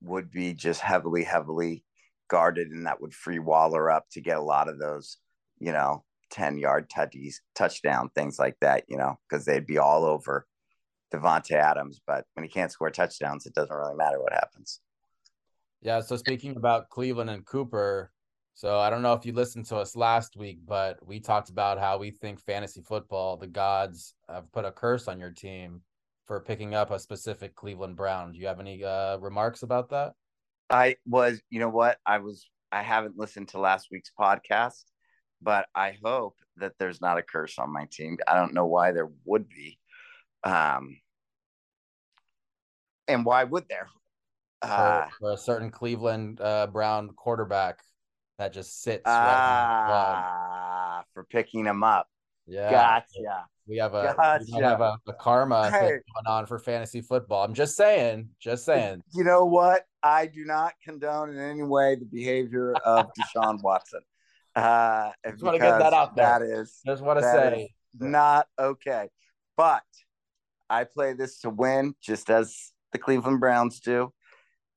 [0.01, 1.83] would be just heavily, heavily
[2.29, 5.17] guarded, and that would free Waller up to get a lot of those,
[5.59, 10.05] you know, ten yard touchies, touchdown things like that, you know, because they'd be all
[10.05, 10.47] over
[11.13, 12.01] Davante Adams.
[12.07, 14.79] But when he can't score touchdowns, it doesn't really matter what happens.
[15.81, 15.99] Yeah.
[16.01, 18.11] So speaking about Cleveland and Cooper,
[18.53, 21.79] so I don't know if you listened to us last week, but we talked about
[21.79, 25.81] how we think fantasy football, the gods have put a curse on your team
[26.27, 28.31] for picking up a specific Cleveland Brown.
[28.31, 30.13] Do you have any uh, remarks about that?
[30.69, 31.97] I was, you know what?
[32.05, 34.83] I was, I haven't listened to last week's podcast,
[35.41, 38.17] but I hope that there's not a curse on my team.
[38.27, 39.79] I don't know why there would be.
[40.43, 40.97] Um,
[43.07, 43.89] and why would there?
[44.61, 47.79] uh, for, a certain Cleveland uh, Brown quarterback
[48.37, 52.07] that just sits right for picking him up.
[52.47, 53.45] Yeah, gotcha.
[53.67, 54.45] We have a gotcha.
[54.51, 55.79] we have a, a karma hey.
[55.79, 57.43] thing going on for fantasy football.
[57.43, 59.01] I'm just saying, just saying.
[59.13, 59.85] You know what?
[60.03, 64.01] I do not condone in any way the behavior of Deshaun Watson.
[64.55, 66.25] Uh, just want to get that out there.
[66.25, 67.69] That is just want to say.
[67.97, 69.09] not okay.
[69.55, 69.83] But
[70.69, 74.11] I play this to win, just as the Cleveland Browns do.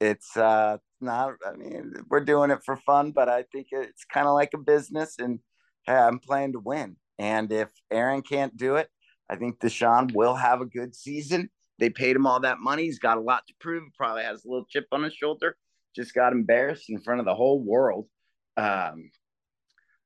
[0.00, 4.26] It's uh not i mean we're doing it for fun but i think it's kind
[4.26, 5.38] of like a business and
[5.86, 6.96] hey, i'm playing to win.
[7.18, 8.88] And if aaron can't do it
[9.28, 11.50] i think deshaun will have a good season.
[11.78, 12.84] They paid him all that money.
[12.84, 13.82] He's got a lot to prove.
[13.96, 15.56] Probably has a little chip on his shoulder.
[15.94, 18.06] Just got embarrassed in front of the whole world.
[18.56, 19.10] Um,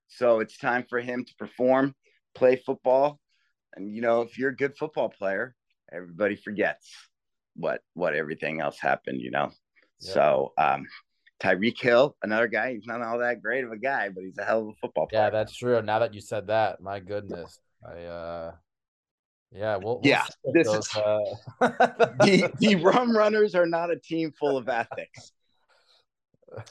[0.09, 1.95] so it's time for him to perform
[2.35, 3.21] play football
[3.75, 5.55] and you know if you're a good football player
[5.93, 6.91] everybody forgets
[7.59, 9.51] what what everything else happened, you know.
[10.01, 10.13] Yeah.
[10.13, 10.87] So um
[11.41, 14.45] Tyreek Hill, another guy, he's not all that great of a guy, but he's a
[14.45, 15.25] hell of a football player.
[15.25, 15.81] Yeah, that's true.
[15.83, 17.61] Now that you said that, my goodness.
[17.85, 18.53] I uh
[19.51, 21.19] yeah, we'll, we'll Yeah, this those, is- uh...
[22.21, 25.33] the the rum runners are not a team full of ethics.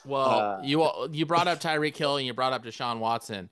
[0.06, 3.50] Well, Uh, you you brought up Tyreek Hill and you brought up Deshaun Watson.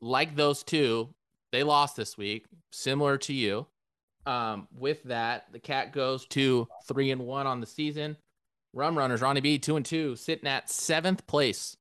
[0.00, 1.12] Like those two,
[1.52, 3.66] they lost this week, similar to you.
[4.26, 8.16] Um, with that, the cat goes to three and one on the season.
[8.72, 11.76] Rum runners, Ronnie B, two and two, sitting at seventh place.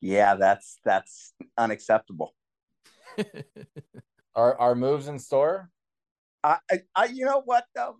[0.00, 2.34] Yeah, that's that's unacceptable.
[4.34, 5.70] Are are moves in store?
[6.42, 7.98] I, I, I you know what though?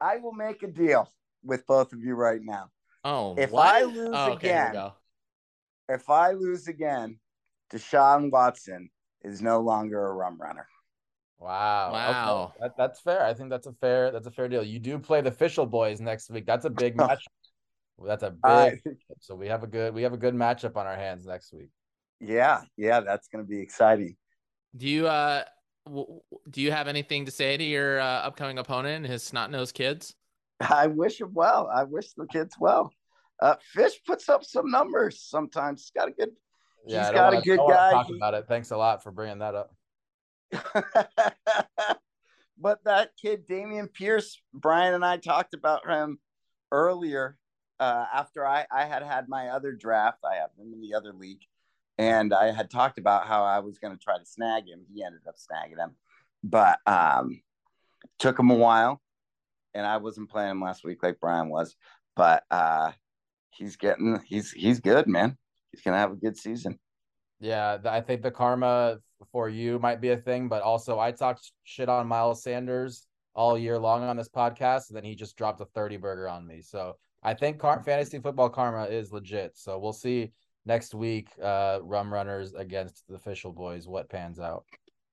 [0.00, 1.08] I will make a deal
[1.44, 2.70] with both of you right now.
[3.04, 3.66] Oh, If what?
[3.74, 4.92] I lose oh, okay, here we again- go.
[5.88, 7.18] If I lose again,
[7.72, 8.90] Deshaun Watson
[9.22, 10.66] is no longer a rum runner.
[11.38, 11.88] Wow.
[11.88, 11.94] okay.
[11.96, 12.52] Wow.
[12.60, 13.24] That, that's fair.
[13.24, 14.62] I think that's a fair that's a fair deal.
[14.62, 16.46] You do play the official boys next week.
[16.46, 17.24] That's a big match.
[18.04, 18.80] That's a big I-
[19.20, 21.70] so we have a good we have a good matchup on our hands next week.
[22.20, 24.16] yeah, yeah, that's going to be exciting.
[24.76, 25.42] Do you uh
[25.86, 29.22] w- w- do you have anything to say to your uh, upcoming opponent, and his
[29.24, 30.14] snot nosed kids?
[30.60, 31.70] I wish him well.
[31.74, 32.92] I wish the kids well.
[33.40, 35.82] Uh, Fish puts up some numbers sometimes.
[35.82, 36.30] He's got a good.
[36.86, 37.90] Yeah, He's got a wanna- good don't wanna guy.
[37.92, 38.44] Talk He- about it.
[38.48, 39.74] Thanks a lot for bringing that up.
[42.58, 46.18] but that kid, Dameon Pierce, Brian and I talked about him
[46.72, 47.36] earlier
[47.78, 50.18] uh, after I, I had had my other draft.
[50.24, 51.40] I have him in the other league.
[51.98, 54.80] And I had talked about how I was going to try to snag him.
[54.92, 55.96] He ended up snagging him,
[56.42, 57.42] but um,
[58.18, 59.02] took him a while.
[59.74, 61.76] And I wasn't playing him last week like Brian was,
[62.16, 62.92] but uh,
[63.50, 65.36] he's getting he's he's good, man.
[65.72, 66.78] He's gonna have a good season.
[67.40, 68.98] Yeah, I think the karma
[69.32, 73.56] for you might be a thing, but also I talked shit on Miles Sanders all
[73.56, 76.60] year long on this podcast, and then he just dropped a 30 burger on me.
[76.60, 79.56] So I think car- fantasy football karma is legit.
[79.56, 80.32] So we'll see
[80.66, 84.64] next week, uh, rum runners against the official boys, what pans out.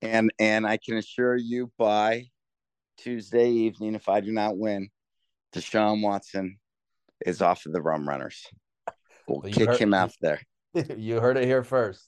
[0.02, 2.26] And and I can assure you by
[2.98, 4.90] Tuesday evening, if I do not win,
[5.54, 6.58] Deshaun Watson
[7.26, 8.46] is off of the rum runners.
[9.28, 10.42] We'll Well, kick heard- him out there.
[10.74, 12.08] you heard it here first.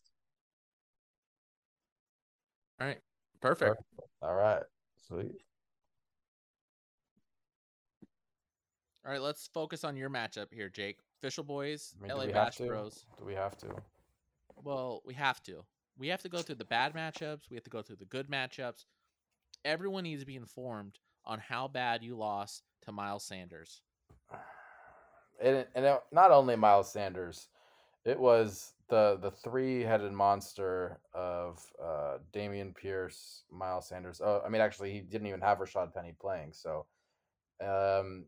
[2.80, 2.99] All right,
[3.41, 3.75] perfect.
[4.21, 4.63] All right,
[5.08, 5.32] sweet.
[9.06, 10.99] All right, let's focus on your matchup here, Jake.
[11.21, 12.58] Official boys, I mean, LA Bash?
[12.58, 13.06] Bros.
[13.17, 13.67] Do we have to?
[14.63, 15.63] Well, we have to.
[15.97, 17.49] We have to go through the bad matchups.
[17.49, 18.86] We have to go through the good matchups.
[19.65, 23.82] Everyone needs to be informed on how bad you lost to Miles Sanders.
[25.41, 27.48] and and it, not only Miles Sanders,
[28.06, 34.22] it was the the three headed monster of uh, Dameon Pierce, Miles Sanders.
[34.24, 36.54] Oh, I mean, actually, he didn't even have Rashad Penny playing.
[36.54, 36.86] So,
[37.62, 38.26] um,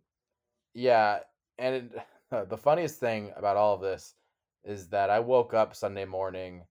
[0.73, 1.19] yeah,
[1.57, 1.91] and it,
[2.49, 4.15] the funniest thing about all of this
[4.63, 6.63] is that I woke up Sunday morning,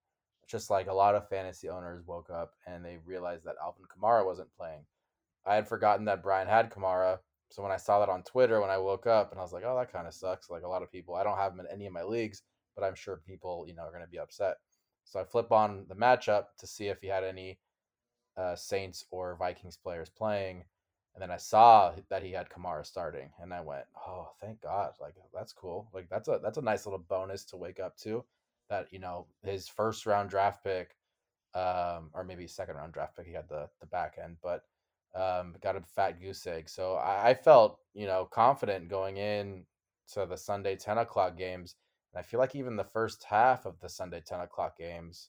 [0.51, 4.25] just like a lot of fantasy owners woke up, and they realized that Alvin Kamara
[4.25, 4.85] wasn't playing.
[5.47, 7.19] I had forgotten that Brian had Kamara.
[7.51, 9.65] So when I saw that on Twitter when I woke up and I was like,
[9.67, 10.51] oh, that kind of sucks.
[10.51, 12.43] Like a lot of people, I don't have him in any of my leagues,
[12.77, 14.57] but I'm sure people, you know, are going to be upset.
[15.05, 17.59] So I flip on the matchup to see if he had any
[18.37, 20.65] uh, Saints or Vikings players playing.
[21.15, 24.93] And then I saw that he had Kamara starting and I went, oh, thank God.
[25.01, 25.89] Like that's cool.
[25.93, 28.25] Like that's a, that's a nice little bonus to wake up to
[28.71, 30.97] that, you know, his first round draft pick,
[31.55, 34.65] um, or maybe second round draft pick, he had the, the back end, but
[35.15, 36.69] um, got a fat goose egg.
[36.69, 39.65] So I, I felt, you know, confident going in
[40.13, 41.75] to the Sunday 10 o'clock games.
[42.13, 45.29] And I feel like even the first half of the Sunday 10 o'clock games,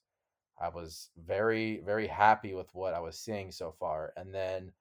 [0.59, 4.13] I was very, very happy with what I was seeing so far.
[4.15, 4.71] And then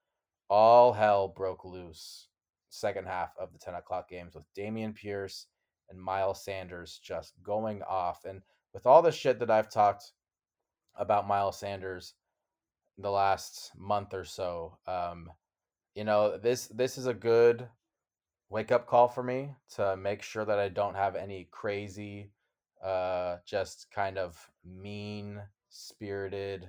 [0.49, 2.29] all hell broke loose
[2.69, 5.47] second half of the 10 o'clock games with Dameon Pierce
[5.91, 8.25] and Miles Sanders just going off.
[8.25, 10.13] And with all the shit that I've talked
[10.97, 12.15] about Miles Sanders,
[12.99, 14.79] the last month or so.
[14.87, 15.31] Um,
[15.95, 17.67] you know, this this is a good
[18.49, 22.33] wake up call for me to make sure that I don't have any crazy,
[22.85, 26.69] uh, just kind of mean spirited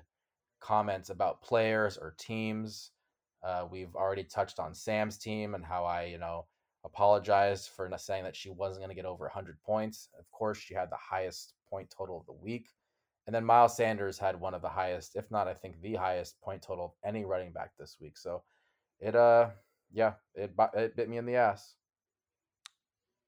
[0.59, 2.91] comments about players or teams.
[3.43, 6.45] Uh, we've already touched on Sam's team and how I, you know,
[6.83, 10.09] apologized for not saying that she wasn't going to get over 100 points.
[10.17, 12.69] Of course, she had the highest point total of the week.
[13.27, 16.41] And then Miles Sanders had one of the highest, if not, I think the highest
[16.41, 18.17] point total of any running back this week.
[18.17, 18.43] So
[18.99, 19.51] it, uh,
[19.91, 21.75] yeah, it, it bit me in the ass.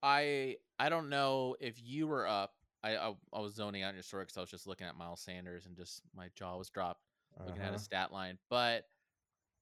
[0.02, 2.54] I I don't know if you were up.
[2.84, 4.96] I I, I was zoning out in your story because I was just looking at
[4.96, 7.02] Miles Sanders and just my jaw was dropped
[7.46, 7.74] looking at Uh-huh.
[7.74, 8.38] his stat line.
[8.50, 8.86] But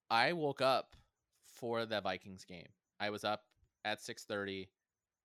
[0.10, 0.96] I woke up
[1.42, 2.68] for the Vikings game.
[3.00, 3.44] I was up
[3.86, 4.68] at 6:30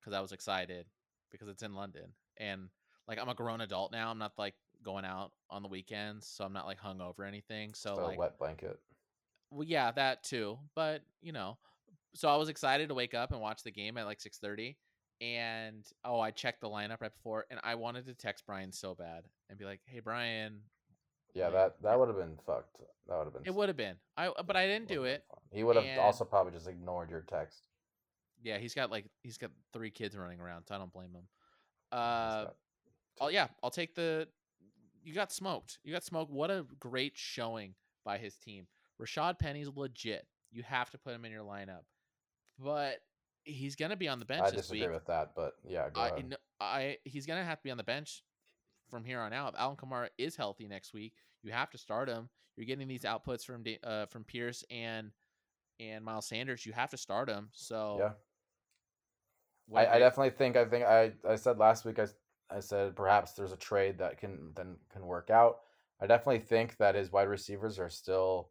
[0.01, 0.87] because I was excited
[1.31, 2.69] because it's in London and
[3.09, 4.11] like I'm a grown adult now.
[4.11, 7.75] I'm not like going out on the weekends, so I'm not like hung over anything.
[7.75, 8.79] So a like wet blanket.
[9.51, 10.59] well, yeah, that too.
[10.75, 11.59] But you know,
[12.15, 14.77] so I was excited to wake up and watch the game at like six thirty,
[15.21, 18.95] and oh, I checked the lineup right before, and I wanted to text Brian so
[18.95, 20.61] bad and be like, "Hey, Brian."
[21.35, 22.79] Yeah, that that would have been fucked.
[23.09, 23.43] That would have been.
[23.45, 23.97] It would have been.
[24.17, 25.25] I but I didn't do it.
[25.53, 27.69] He would have also probably just ignored your text.
[28.47, 31.25] Yeah, he's got like he's got three kids running around, so I don't blame him.
[31.91, 32.45] Uh,
[33.21, 34.29] oh yeah, I'll take the.
[35.03, 35.81] You got smoked.
[35.83, 36.31] You got smoked.
[36.31, 38.69] What a great showing by his team.
[39.03, 40.29] Rashad Penny's legit.
[40.53, 41.83] You have to put him in your lineup,
[42.57, 42.99] but
[43.43, 46.37] he's gonna be on the bench I disagree with that, but yeah, go I, ahead.
[46.61, 48.23] I he's gonna have to be on the bench
[48.89, 49.55] from here on out.
[49.55, 52.29] If Alvin Kamara is healthy next week, you have to start him.
[52.57, 55.11] You're getting these outputs from uh, from Pierce and
[55.81, 56.65] and Miles Sanders.
[56.65, 57.49] You have to start him.
[57.53, 58.11] So yeah.
[59.75, 62.07] I, I definitely think I think I, I said last week I,
[62.51, 65.61] I said perhaps there's a trade that can then can work out.
[66.01, 68.51] I definitely think that his wide receivers are still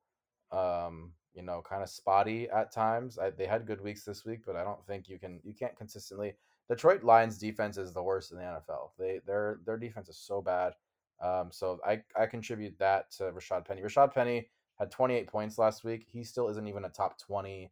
[0.51, 3.17] um you know kind of spotty at times.
[3.17, 5.77] I, they had good weeks this week, but I don't think you can you can't
[5.77, 6.35] consistently
[6.69, 8.91] Detroit Lions defense is the worst in the NFL.
[8.97, 10.73] They their their defense is so bad.
[11.21, 13.81] Um so I I contribute that to Rashad Penny.
[13.81, 14.49] Rashad Penny
[14.79, 16.05] had 28 points last week.
[16.11, 17.71] He still isn't even a top 20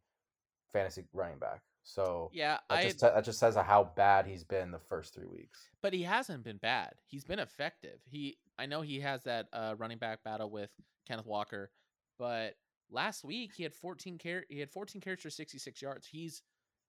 [0.72, 1.60] fantasy running back.
[1.84, 5.26] So yeah, that I just that just says how bad he's been the first three
[5.26, 5.68] weeks.
[5.82, 6.94] but he hasn't been bad.
[7.06, 8.00] He's been effective.
[8.10, 10.70] He I know he has that uh, running back battle with
[11.06, 11.70] Kenneth Walker,
[12.18, 12.54] but
[12.90, 16.06] last week he had 14 car- he had 14 carries for 66 yards.
[16.06, 16.42] He's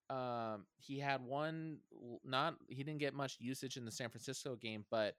[0.10, 1.80] um he had one
[2.24, 5.16] not he didn't get much usage in the San Francisco game, but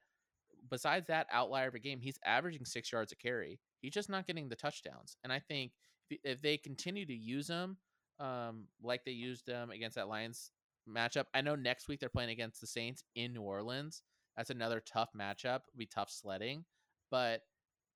[0.71, 3.61] besides that outlier of a game, he's averaging 6 yards a carry.
[3.83, 5.17] He's just not getting the touchdowns.
[5.23, 5.73] And I think
[6.09, 7.77] if, if they continue to use him
[8.19, 10.51] um like they used them against that Lions
[10.89, 11.25] matchup.
[11.35, 14.03] I know next week they're playing against the Saints in New Orleans.
[14.37, 15.61] That's another tough matchup.
[15.69, 16.65] It'll be tough sledding.
[17.11, 17.43] But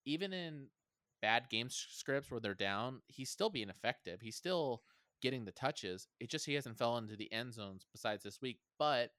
[0.07, 0.67] even in
[1.21, 4.21] bad game scripts where they're down, he's still being effective.
[4.21, 4.83] He's still
[5.21, 6.09] getting the touches.
[6.19, 8.59] It just he hasn't fell into the end zones besides this week.
[8.79, 9.11] But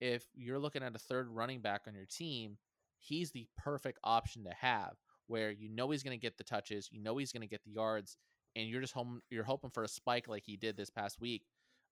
[0.00, 2.58] if you're looking at a third running back on your team,
[2.98, 4.94] he's the perfect option to have
[5.28, 7.64] where you know he's going to get the touches, you know he's going to get
[7.64, 8.16] the yards,
[8.56, 11.42] and you're just home you're hoping for a spike like he did this past week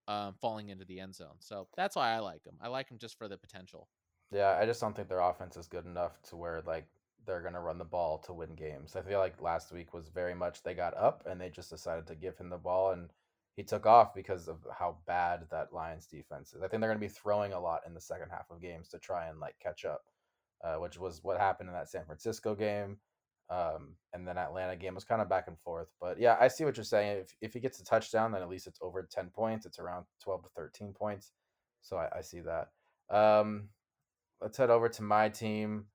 [0.09, 1.37] um, falling into the end zone.
[1.38, 2.55] So that's why I like him.
[2.61, 3.88] I like him just for the potential.
[4.33, 6.87] Yeah, I just don't think their offense is good enough to where like
[7.27, 8.96] they're gonna run the ball to win games.
[8.96, 12.07] I feel like last week was very much they got up and they just decided
[12.09, 13.11] to give him the ball and
[13.57, 16.62] he took off because of how bad that Lions defense is.
[16.62, 18.98] I think they're gonna be throwing a lot in the second half of games to
[18.98, 20.03] try and like catch up,
[20.62, 22.98] uh, which was what happened in that San Francisco game.
[23.50, 25.88] Um, and then Atlanta game was kind of back and forth.
[26.00, 27.18] But yeah, I see what you're saying.
[27.18, 29.66] If if he gets a touchdown, then at least it's over 10 points.
[29.66, 31.33] It's around 12 to 13 points.
[31.83, 32.68] So I, I see that.
[33.14, 33.68] Um,
[34.40, 35.87] let's head over to my team.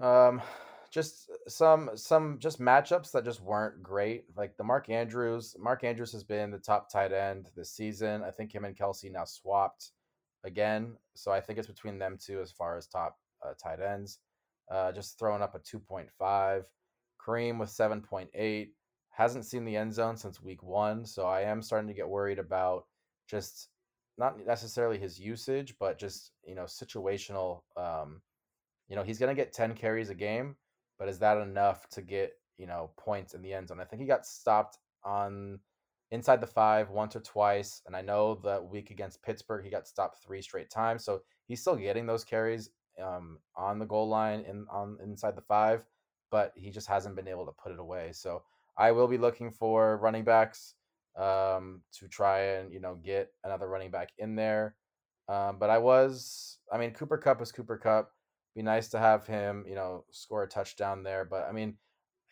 [0.00, 0.42] Um,
[0.90, 4.24] just some some just matchups that just weren't great.
[4.36, 5.56] Like the Mark Andrews.
[5.58, 8.22] Mark Andrews has been the top tight end this season.
[8.22, 9.92] I think him and Kelce now swapped
[10.44, 10.96] again.
[11.14, 14.18] So I think it's between them two as far as top uh, tight ends.
[14.70, 16.64] Uh, just throwing up a 2.5.
[17.24, 18.68] Kareem with 7.8.
[19.10, 21.04] Hasn't seen the end zone since week one.
[21.04, 22.84] So I am starting to get worried about
[23.28, 23.68] just
[24.18, 27.62] not necessarily his usage, but just, you know, situational.
[27.76, 28.22] Um,
[28.88, 30.56] you know, he's going to get 10 carries a game,
[30.98, 33.80] but is that enough to get, you know, points in the end zone?
[33.80, 35.58] I think he got stopped on
[36.10, 37.80] inside the five once or twice.
[37.86, 41.04] And I know that week against Pittsburgh, he got stopped three straight times.
[41.04, 42.70] So he's still getting those carries
[43.00, 45.82] um, on the goal line in on inside the five,
[46.30, 48.10] but he just hasn't been able to put it away.
[48.12, 48.42] So
[48.76, 50.74] I will be looking for running backs
[51.16, 54.74] um, to try and you know get another running back in there.
[55.28, 58.10] Um, but I was, I mean, Cooper Kupp is Cooper Kupp.
[58.54, 61.24] Be nice to have him, you know, score a touchdown there.
[61.24, 61.76] But I mean,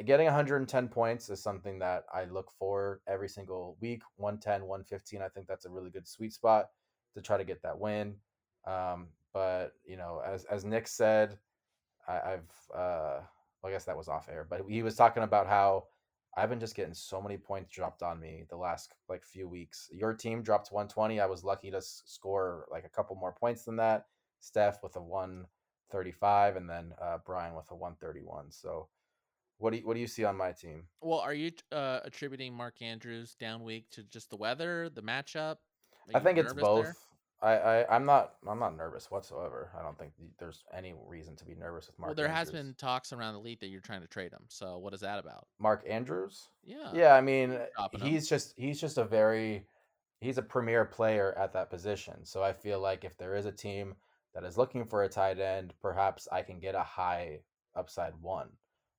[0.05, 4.03] getting 110 points is something that I look for every single week.
[4.17, 5.23] 110, 115.
[5.23, 6.67] I think that's a really good sweet spot
[7.15, 8.17] to try to get that win.
[8.67, 11.39] Um, but you know, as as Nick said,
[12.09, 13.21] I, I've uh,
[13.63, 15.85] well, I guess that was off air, but he was talking about how
[16.37, 19.89] I've been just getting so many points dropped on me the last like few weeks.
[19.93, 21.21] Your team dropped 120.
[21.21, 24.07] I was lucky to s- score like a couple more points than that.
[24.39, 28.51] Steph with a 135, and then uh, Brian with a 131.
[28.51, 28.89] So,
[29.59, 30.85] what do you, what do you see on my team?
[31.03, 35.57] Well, are you uh, attributing Mark Andrews down week to just the weather, the matchup?
[36.15, 36.85] I think it's both.
[36.85, 36.97] there?
[37.43, 39.71] I, I I'm not I'm not nervous whatsoever.
[39.79, 42.11] I don't think there's any reason to be nervous with Mark.
[42.11, 44.43] well, there has been talks around the league that you're trying to trade him.
[44.49, 45.47] So what is that about?
[45.59, 46.49] Mark Andrews.
[46.65, 46.91] Yeah.
[46.93, 48.09] Yeah, I mean, Dropping him.
[48.09, 49.65] he's just he's just a very
[50.21, 52.25] he's a premier player at that position.
[52.25, 53.95] So I feel like if there is a team
[54.35, 57.41] that is looking for a tight end, perhaps I can get a high
[57.75, 58.49] upside one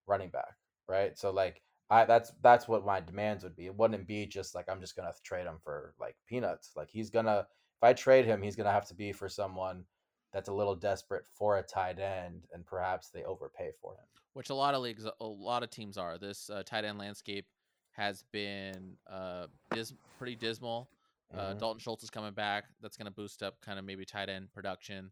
[0.07, 0.55] running back,
[0.87, 1.15] right?
[1.15, 1.61] So like
[1.91, 3.67] I that's that's what my demands would be.
[3.67, 6.71] It wouldn't be just like I'm just gonna trade him for like peanuts.
[6.75, 7.45] Like he's gonna
[7.81, 9.83] if I trade him, he's gonna have to be for someone
[10.31, 14.05] that's a little desperate for a tight end, and perhaps they overpay for him.
[14.33, 16.17] which a lot of leagues, a lot of teams are.
[16.17, 17.45] This uh, tight end landscape
[17.91, 20.89] has been uh, dis- pretty dismal.
[21.33, 21.59] Uh, Mhm.
[21.59, 22.63] Dalton Schultz is coming back.
[22.79, 25.11] That's going to boost up kind of maybe tight end production.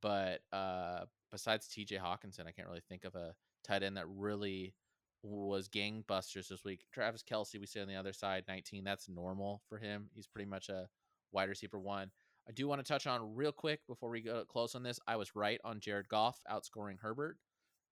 [0.00, 4.74] But uh, besides TJ Hockenson, I can't really think of a tight end that really
[5.22, 6.86] was gangbusters this week.
[6.90, 8.82] Travis Kelce, we see on the other side, 19.
[8.82, 10.10] That's normal for him.
[10.12, 10.88] He's pretty much a
[11.36, 12.10] wide receiver one.
[12.48, 14.98] I do want to touch on real quick before we go close on this.
[15.06, 17.36] I was right on Jared Goff outscoring Herbert.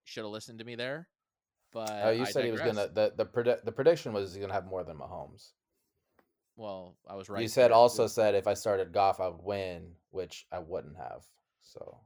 [0.04, 1.08] Should have listened to me there.
[1.70, 4.40] But Oh, you I said he was gonna the the predi- the prediction was he's
[4.40, 5.52] gonna have more than Mahomes.
[6.56, 7.42] Well, I was right.
[7.42, 11.24] you said also said if I started Goff, I would win, which I wouldn't have.
[11.62, 11.98] So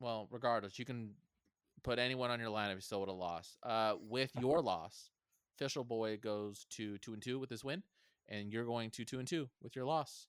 [0.00, 1.14] Well, regardless, you can
[1.82, 2.74] put anyone on your lineup.
[2.74, 3.56] You still would have lost.
[3.62, 5.10] Uh, with your loss,
[5.56, 7.82] official boy goes to two and two with his win,
[8.28, 10.26] and you're going to two and two with your loss.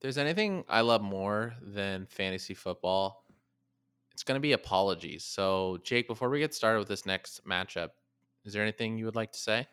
[0.00, 3.24] There's anything I love more than fantasy football,
[4.18, 5.22] it's going to be apologies.
[5.24, 7.90] So, Jake, before we get started with this next matchup,
[8.44, 9.68] is there anything you would like to say?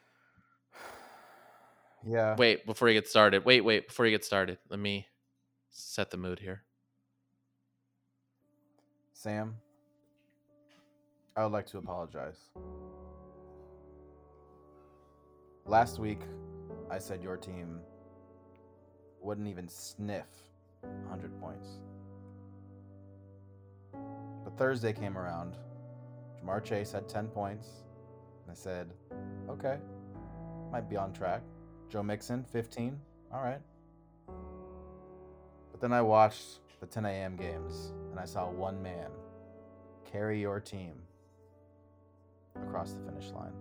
[2.06, 3.44] yeah, Wait, before you get started.
[3.44, 5.08] Wait, wait, before you get started, let me
[5.72, 6.64] set the mood here.
[9.14, 9.56] Sam,
[11.36, 12.50] I would like to apologize.
[15.66, 16.22] Last week,
[16.92, 17.80] I said your team
[19.26, 20.28] wouldn't even sniff
[20.82, 21.68] 100 points.
[24.44, 25.56] But Thursday came around.
[26.40, 27.68] Ja'Marr Chase had 10 points.
[28.44, 28.92] And I said,
[29.50, 29.78] okay,
[30.72, 31.42] might be on track.
[31.90, 33.00] Joe Mixon, 15.
[33.34, 33.60] All right.
[35.72, 37.36] But then I watched the 10 a.m.
[37.36, 39.10] games and I saw one man
[40.10, 40.94] carry your team
[42.56, 43.52] across the finish line.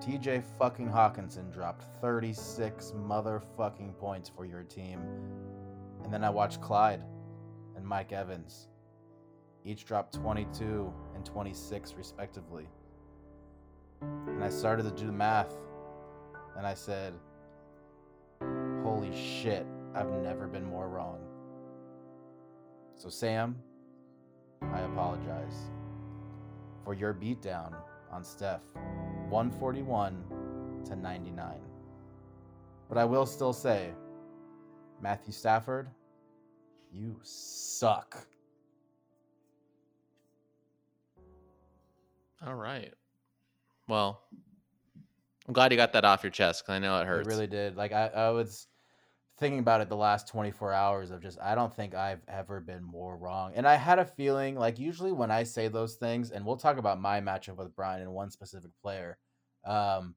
[0.00, 5.00] TJ fucking Hockenson dropped 36 motherfucking points for your team.
[6.02, 7.02] And then I watched Clyde
[7.76, 8.68] and Mike Evans.
[9.64, 12.68] Each dropped 22 and 26 respectively.
[14.00, 15.54] And I started to do the math
[16.56, 17.14] and I said,
[18.82, 21.18] Holy shit, I've never been more wrong.
[22.96, 23.56] So, Sam,
[24.62, 25.70] I apologize
[26.84, 27.74] for your beatdown
[28.10, 28.62] on Steph
[29.28, 30.24] 141
[30.86, 31.54] to 99.
[32.88, 33.90] But I will still say,
[35.00, 35.88] Matthew Stafford,
[36.92, 38.26] you suck.
[42.44, 42.94] All right.
[43.88, 44.22] Well,
[45.46, 47.26] I'm glad you got that off your chest because I know it hurts.
[47.26, 47.76] It really did.
[47.76, 48.68] Like I, I was
[49.38, 52.82] thinking about it the last 24 hours of just I don't think I've ever been
[52.82, 53.52] more wrong.
[53.54, 56.76] And I had a feeling like usually when I say those things, and we'll talk
[56.76, 59.18] about my matchup with Brian and one specific player.
[59.64, 60.16] Um,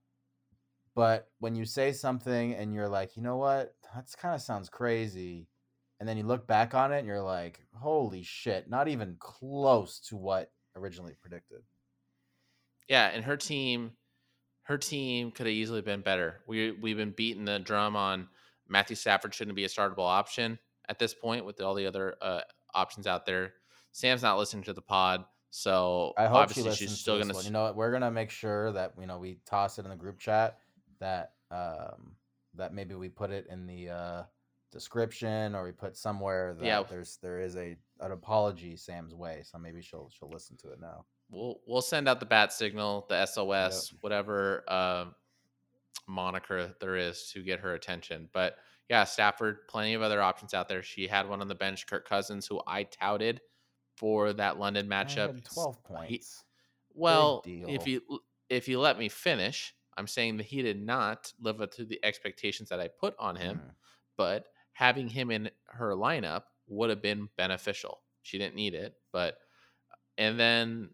[0.96, 4.70] but when you say something and you're like, you know what, that's kind of sounds
[4.70, 5.48] crazy,
[6.00, 10.00] and then you look back on it and you're like, holy shit, not even close
[10.10, 11.62] to what originally predicted.
[12.88, 13.92] Yeah, and her team,
[14.64, 16.42] her team could have easily been better.
[16.48, 18.28] We we've been beating the drum on
[18.72, 20.58] Matthew Stafford shouldn't be a startable option
[20.90, 22.42] at this point with all the other uh,
[22.74, 23.54] options out there.
[23.92, 27.44] Sam's not listening to the pod, so I hope obviously listens she's still to gonna.
[27.44, 27.76] You know what?
[27.76, 30.60] We're gonna make sure that you know we toss it in the group chat
[31.00, 32.14] that um
[32.56, 34.24] that maybe we put it in the uh
[34.72, 36.84] description or we put somewhere that Yeah.
[36.90, 39.42] there's there is a an apology Sam's way.
[39.44, 41.06] So maybe she'll she'll listen to it now.
[41.30, 45.06] We'll we'll send out the bat signal, the SOS, whatever uh,
[46.08, 48.30] moniker there is to get her attention.
[48.34, 48.58] But
[48.90, 50.84] yeah, Stafford, plenty of other options out there.
[50.84, 53.42] She had one on the bench, Kirk Cousins, who I touted
[53.98, 55.44] for that London matchup.
[55.54, 56.44] Twelve He- points.
[56.94, 58.02] Well, if you
[58.50, 62.00] if you let me finish, I'm saying that he did not live up to the
[62.04, 63.76] expectations that I put on him, Mhm.
[64.18, 68.04] but having him in her lineup would have been beneficial.
[68.24, 69.38] She didn't need it, but
[70.18, 70.94] and then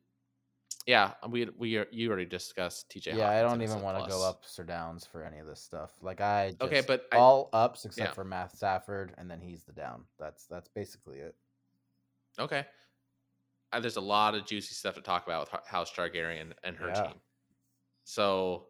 [0.88, 3.14] yeah, we we are, you already discussed TJ.
[3.16, 5.92] Yeah, I don't even want to go ups or downs for any of this stuff.
[6.02, 8.14] Like I just, Okay, but I- all ups except yeah.
[8.14, 10.06] for Matt Stafford, and then he's the down.
[10.18, 11.36] That's that's basically it.
[12.40, 12.66] Okay.
[13.74, 16.78] Uh, there's a lot of juicy stuff to talk about with Ho- House Targaryen and
[16.78, 17.08] her Yeah.
[17.08, 17.16] team.
[18.06, 18.68] So,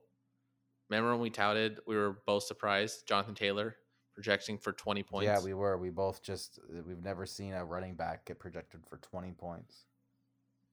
[0.90, 3.08] remember when we touted, we were both surprised.
[3.08, 3.76] Jonathan Taylor
[4.16, 5.26] projecting for 20 points.
[5.26, 5.78] Yeah, we were.
[5.78, 9.86] We both just uh, we've never seen a running back get projected for 20 points.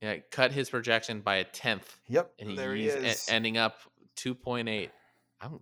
[0.05, 2.35] Yeah, cut his projection by a tenth, Yep.
[2.39, 3.29] and he, There he he's is.
[3.29, 3.79] ending up
[4.17, 4.91] 2.8.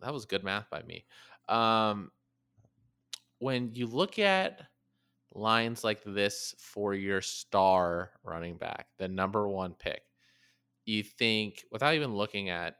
[0.01, 1.05] That was good math by me.
[1.49, 2.11] Um,
[3.38, 4.62] when you look at
[5.32, 10.03] lines like this for your star running back, the number one pick,
[10.86, 12.76] you think without even looking at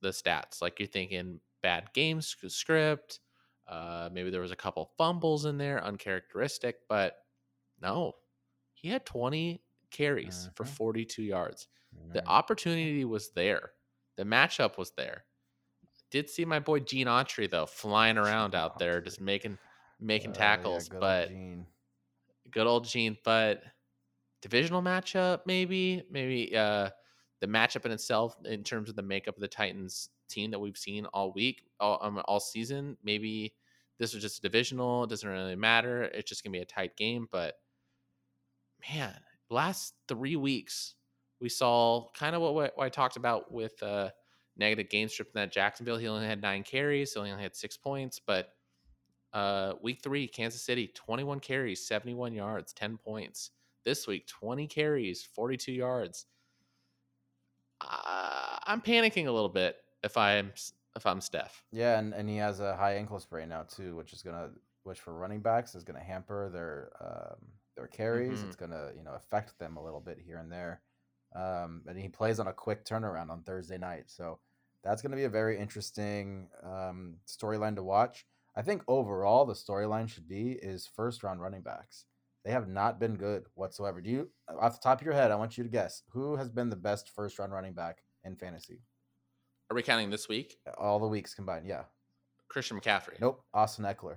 [0.00, 3.20] the stats, like you're thinking bad game script,
[3.66, 7.16] uh, maybe there was a couple fumbles in there, uncharacteristic, but
[7.80, 8.12] no,
[8.72, 10.66] he had 20 carries for Mhm.
[10.66, 11.68] 42 yards.
[12.12, 12.28] The Mhm.
[12.28, 13.72] opportunity was there.
[14.16, 15.26] The matchup was there.
[16.10, 19.58] Did see my boy Gene Autry though flying around Gene out there, just making
[20.00, 20.88] making Uh, yeah, tackles.
[20.88, 21.66] good old but Gene.
[22.50, 23.16] good old Gene.
[23.24, 23.62] But
[24.42, 26.90] divisional matchup, maybe, maybe uh,
[27.40, 30.78] the matchup in itself, in terms of the makeup of the Titans team that we've
[30.78, 33.56] seen all week, all, um, all season, maybe
[33.98, 35.04] this was just a divisional.
[35.04, 36.04] It doesn't really matter.
[36.04, 37.28] It's just gonna be a tight game.
[37.30, 37.56] But
[38.88, 39.20] man,
[39.50, 40.94] last three weeks
[41.40, 44.10] we saw kind of what, what I talked about with uh,
[44.56, 45.96] negative game script in that Jacksonville.
[45.96, 48.20] He only had nine carries, so he only had six points.
[48.24, 48.52] But
[49.32, 53.50] uh, week three, Kansas City, 21 carries, 71 yards, 10 points.
[53.84, 56.26] This week, 20 carries, 42 yards.
[57.80, 60.52] Uh, I'm panicking a little bit if I'm
[60.96, 61.62] if I'm Steph.
[61.70, 64.50] Yeah, and, and he has a high ankle sprain now too, which is gonna
[64.82, 67.46] which for running backs is gonna hamper their um,
[67.78, 68.40] their carries.
[68.40, 68.46] Mhm.
[68.46, 70.82] It's gonna you know affect them a little bit here and there.
[71.34, 74.40] Um, and he plays on a quick turnaround on Thursday night, so
[74.82, 78.26] that's gonna be a very interesting um, storyline to watch.
[78.56, 82.06] I think overall the storyline should be is first round running backs.
[82.44, 84.00] They have not been good whatsoever.
[84.00, 86.50] Do you, off the top of your head, I want you to guess who has
[86.50, 88.80] been the best first round running back in fantasy?
[89.70, 90.58] Are we counting this week?
[90.78, 91.84] All the weeks combined, yeah.
[92.48, 93.20] Christian McCaffrey.
[93.20, 93.44] Nope.
[93.52, 94.16] Austin Ekeler.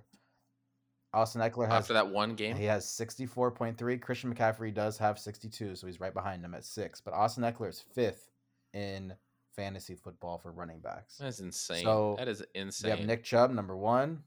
[1.14, 4.01] Austin Ekeler has After that one game, he has 64.3.
[4.01, 7.01] Christian McCaffrey does have 62, so he's right behind him at six.
[7.01, 8.30] But Austin Ekeler is fifth
[8.74, 9.14] in
[9.55, 11.18] fantasy football for running backs.
[11.18, 11.84] that's insane.
[11.84, 12.91] So, that is insane.
[12.91, 14.24] We have Nick Chubb, number one,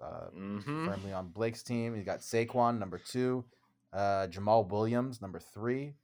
[0.00, 0.86] uh, Mhm.
[0.86, 1.96] firmly on Blake's team.
[1.96, 3.44] He's got Saquon, number two,
[3.92, 5.94] uh, Jamaal Williams, number three,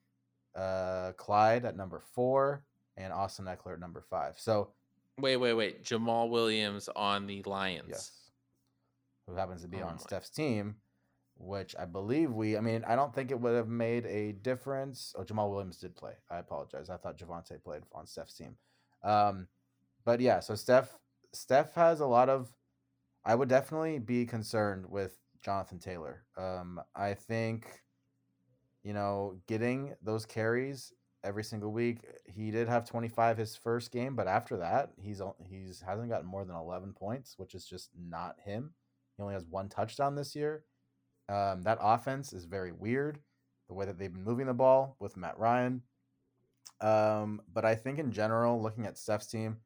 [0.56, 2.64] uh, Clyde at number four,
[2.96, 4.38] and Austin Ekeler at number five.
[4.40, 4.72] So,
[5.20, 5.84] Wait, wait, wait.
[5.84, 7.86] Jamaal Williams on the Lions.
[7.88, 8.23] yes,
[9.26, 10.76] who happens to be Oh on Steph's team,
[11.36, 12.56] which I believe we.
[12.56, 15.14] I mean, I don't think it would have made a difference.
[15.16, 16.12] Oh, Jamaal Williams did play.
[16.30, 16.90] I apologize.
[16.90, 18.56] I thought Javonte played on Steph's team.
[19.02, 19.48] Um,
[20.04, 20.98] but yeah, so Steph,
[21.32, 22.52] Steph has a lot of.
[23.24, 26.24] I would definitely be concerned with Jonathan Taylor.
[26.36, 27.66] Um, I think,
[28.82, 30.92] you know, getting those carries
[31.24, 32.00] every single week.
[32.26, 36.44] He did have 25 his first game, but after that, he's he's hasn't gotten more
[36.44, 38.74] than 11 points, which is just not him.
[39.16, 40.64] He only has one touchdown this year.
[41.28, 43.18] Um, that offense is very weird.
[43.68, 45.82] The way that they've been moving the ball with Matt Ryan.
[46.80, 49.58] Um, but I think in general, looking at Steph's team,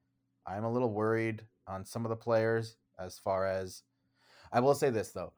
[0.47, 3.83] I'm a little worried on some of the players as far as
[4.53, 5.33] I will say this though.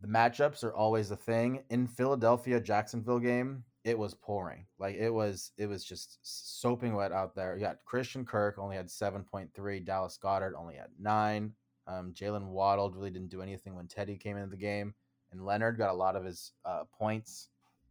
[0.00, 1.64] The matchups are always a thing.
[1.70, 4.66] In Philadelphia Jacksonville game, it was pouring.
[4.78, 7.56] Like it was it was just soaping wet out there.
[7.56, 11.52] You got Christian Kirk only had 7.3, Dallas Goedert only had 9.
[11.88, 14.94] Um, Jaylen Waddle really didn't do anything when Teddy came into the game.
[15.32, 17.48] And Leonard got a lot of his uh, points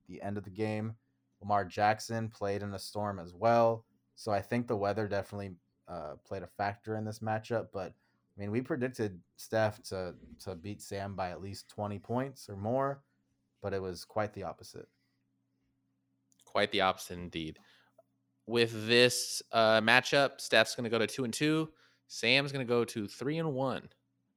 [0.08, 0.96] the end of the game.
[1.42, 3.86] Lamar Jackson played in a storm as well.
[4.16, 5.52] So I think the weather definitely
[5.88, 7.68] uh, played a factor in this matchup.
[7.74, 7.94] But
[8.38, 12.56] I mean, we predicted Steph to to beat Sam by at least 20 points or
[12.56, 13.02] more,
[13.62, 14.88] but it was quite the opposite.
[16.46, 17.60] Quite the opposite indeed.
[18.48, 21.70] With this uh, matchup, Steph's going to go to two and two.
[22.08, 23.90] Sam's going to go to three and one.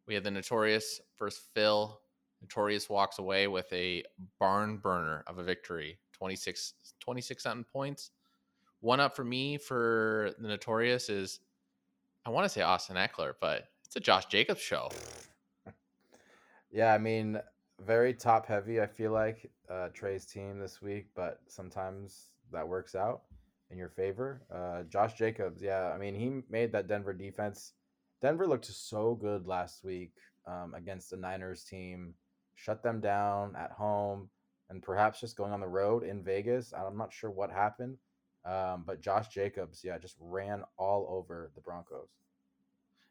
[0.07, 2.01] We have the notorious versus Phil.
[2.43, 4.03] Notorious walks away with a
[4.39, 8.11] barn burner of a victory, 26, 26 something points.
[8.81, 11.41] One up for me for the Notorious is,
[12.25, 14.91] I want to say Austin Ekeler, but it's a Josh Jacobs show.
[16.73, 17.41] Yeah, I mean,
[17.85, 18.81] very top heavy.
[18.81, 23.23] I feel like uh, Trey's team this week, but sometimes that works out
[23.71, 24.43] in your favor.
[24.53, 27.73] Uh, Josh Jacobs, yeah, I mean, he made that Denver defense.
[28.21, 30.13] Denver looked so good last week
[30.47, 32.15] um, against the Niners team,
[32.55, 34.29] shut them down at home,
[34.69, 36.73] and perhaps just going on the road in Vegas.
[36.73, 37.97] I'm not sure what happened,
[38.45, 42.09] um, but Josh Jacobs, yeah, just ran all over the Broncos.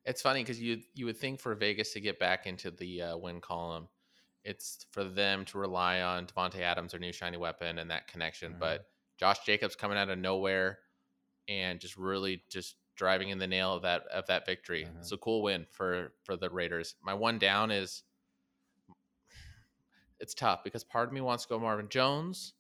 [0.06, 3.18] It's funny because you you would think for Vegas to get back into the uh,
[3.18, 3.88] win column,
[4.44, 8.54] it's for them to rely on Davante Adams, their new shiny weapon, and that connection.
[8.54, 8.60] Mhm.
[8.60, 8.90] But
[9.20, 10.80] Josh Jacobs coming out of nowhere
[11.48, 14.86] and just really just driving in the nail of that of that victory.
[14.86, 14.98] Mhm.
[15.00, 16.96] It's a cool win for for the Raiders.
[17.02, 18.04] My one down is
[20.20, 22.54] it's tough because part of me wants to go Marvin Jones,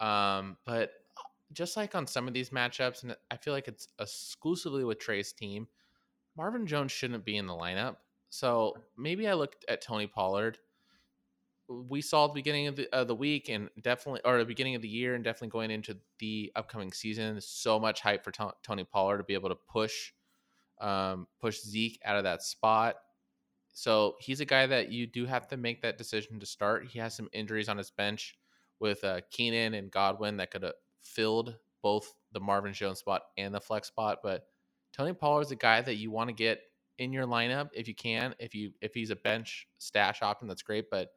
[0.00, 0.92] um, but
[1.52, 5.32] just like on some of these matchups, and I feel like it's exclusively with Trey's
[5.32, 5.68] team,
[6.36, 7.96] Marvin Jones shouldn't be in the lineup.
[8.30, 10.58] So maybe I looked at Tony Pollard.
[11.88, 14.88] We saw the beginning of the, the week and definitely, or the beginning of the
[14.88, 19.18] year, and definitely going into the upcoming season, so much hype for T- Tony Pollard
[19.18, 20.12] to be able to push,
[20.80, 22.96] um, push Zeke out of that spot.
[23.72, 26.88] So he's a guy that you do have to make that decision to start.
[26.88, 28.36] He has some injuries on his bench
[28.80, 33.54] with uh, Keenan and Godwin that could have filled both the Marvin Jones spot and
[33.54, 34.18] the flex spot.
[34.22, 34.44] But
[34.92, 36.60] Tony Pollard is a guy that you want to get
[36.98, 38.34] in your lineup if you can.
[38.38, 40.90] If you if he's a bench stash option, that's great.
[40.90, 41.08] But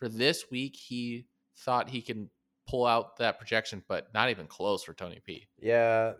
[0.00, 1.26] for this week, he
[1.58, 2.28] thought he can
[2.66, 5.46] pull out that projection, but not even close for Tony P.
[5.60, 6.14] Yeah,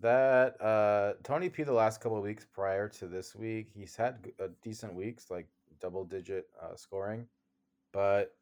[0.00, 4.32] that uh Tony P the last couple of weeks prior to this week, he's had
[4.40, 5.46] a decent weeks, like
[5.80, 7.26] double digit uh, scoring,
[7.92, 8.34] but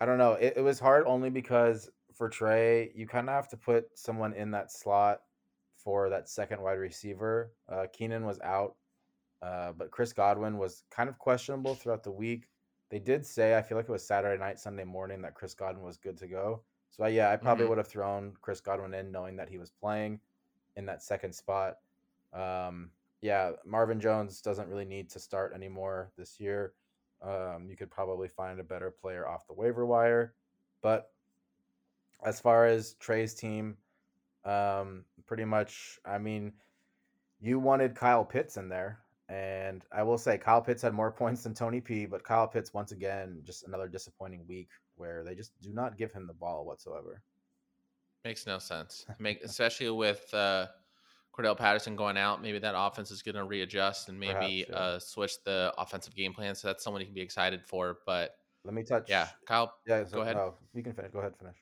[0.00, 0.32] I don't know.
[0.32, 4.32] It, it was hard only because for Trey, you kind of have to put someone
[4.34, 5.22] in that slot
[5.76, 7.52] for that second wide receiver.
[7.68, 8.74] Uh, Keenan was out,
[9.42, 12.48] uh, but Chris Godwin was kind of questionable throughout the week.
[12.90, 15.84] They did say, I feel like it was Saturday night, Sunday morning, that Chris Godwin
[15.84, 16.62] was good to go.
[16.90, 17.70] So, yeah, I probably mm-hmm.
[17.70, 20.20] would have thrown Chris Godwin in knowing that he was playing
[20.76, 21.78] in that second spot.
[22.32, 26.72] Um, yeah, Marvin Jones doesn't really need to start anymore this year.
[27.20, 30.34] Um, you could probably find a better player off the waiver wire.
[30.82, 31.10] But
[32.24, 33.76] as far as Trey's team,
[34.44, 36.52] um, pretty much, I mean,
[37.40, 39.00] you wanted Kyle Pitts in there.
[39.28, 42.72] And I will say Kyle Pitts had more points than Tony P, but Kyle Pitts,
[42.72, 46.64] once again, just another disappointing week where they just do not give him the ball
[46.64, 47.22] whatsoever.
[48.24, 49.06] Makes no sense.
[49.18, 50.66] Make especially with uh,
[51.36, 54.76] Cordarrelle Patterson going out, maybe that offense is going to readjust and maybe Perhaps, yeah.
[54.76, 56.54] uh, switch the offensive game plan.
[56.54, 57.98] So that's someone you can be excited for.
[58.06, 59.06] But let me touch.
[59.08, 59.72] Yeah, Kyle.
[59.86, 60.36] Yeah, so, go ahead.
[60.36, 61.12] No, you can finish.
[61.12, 61.56] Go ahead, finish.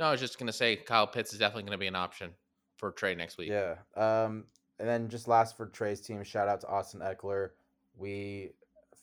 [0.00, 1.94] No, I was just going to say Kyle Pitts is definitely going to be an
[1.94, 2.30] option
[2.76, 3.48] for trade next week.
[3.48, 3.76] Yeah.
[3.96, 4.44] Um,
[4.78, 7.50] and then just last for Trey's team, shout out to Austin Ekeler.
[7.96, 8.52] We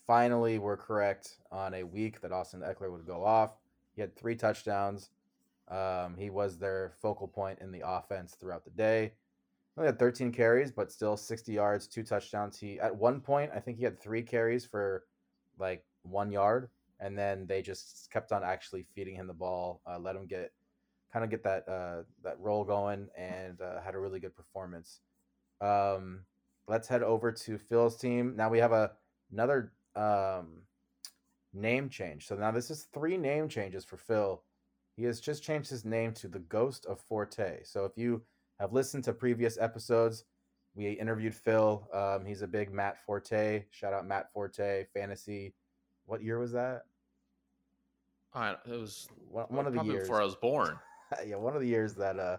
[0.06, 3.58] finally were correct on a week that Austin Ekeler would go off.
[3.94, 5.10] He had three touchdowns.
[5.68, 9.12] Um, he was their focal point in the offense throughout the day.
[9.74, 12.58] He only had 13 carries, but still 60 yards, two touchdowns.
[12.58, 15.04] He at one point, I think he had three carries for
[15.58, 16.68] like one yard,
[17.00, 20.52] and then they just kept on actually feeding him the ball, uh, let him get
[21.12, 25.00] kind of get that uh, that roll going, and uh, had a really good performance.
[25.60, 26.20] Um,
[26.66, 28.34] let's head over to Phil's team.
[28.36, 28.92] Now we have a
[29.32, 30.62] another um,
[31.52, 32.26] name change.
[32.26, 34.42] So now this is three name changes for Phil.
[34.96, 37.60] He has just changed his name to the Ghost of Forte.
[37.64, 38.22] So if you
[38.60, 40.24] have listened to previous episodes,
[40.74, 41.88] we interviewed Phil.
[41.92, 43.64] Um, he's a big Matt Forte.
[43.70, 45.54] Shout out Matt Forte Fantasy.
[46.06, 46.82] What year was that?
[48.34, 50.76] Uh, it was one, one of the years before I was born.
[51.26, 52.38] yeah, one of the years that uh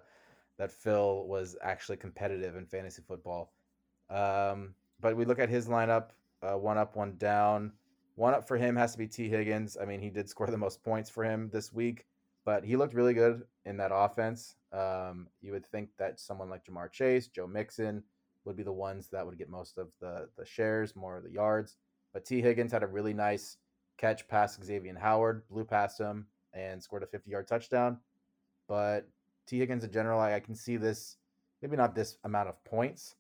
[0.58, 3.53] that Phil was actually competitive in fantasy football.
[4.10, 6.10] Um, but we look at his lineup:
[6.41, 7.72] uh, one up, one down.
[8.16, 9.78] One up for him has to be Tee Higgins.
[9.80, 12.06] I mean, he did score the most points for him this week,
[12.45, 14.56] but he looked really good in that offense.
[14.72, 18.03] Um, you would think that someone like Ja'Marr Chase, Joe Mixon
[18.45, 21.32] would be the ones that would get most of the the shares, more of the
[21.32, 21.76] yards.
[22.14, 23.58] But Tee Higgins had a really nice
[23.97, 27.97] catch past Xavien Howard, blew past him, and scored a 50 yard touchdown.
[28.68, 29.08] But
[29.48, 31.18] Tee Higgins in general, I, I can see this,
[31.62, 33.16] maybe not this amount of points,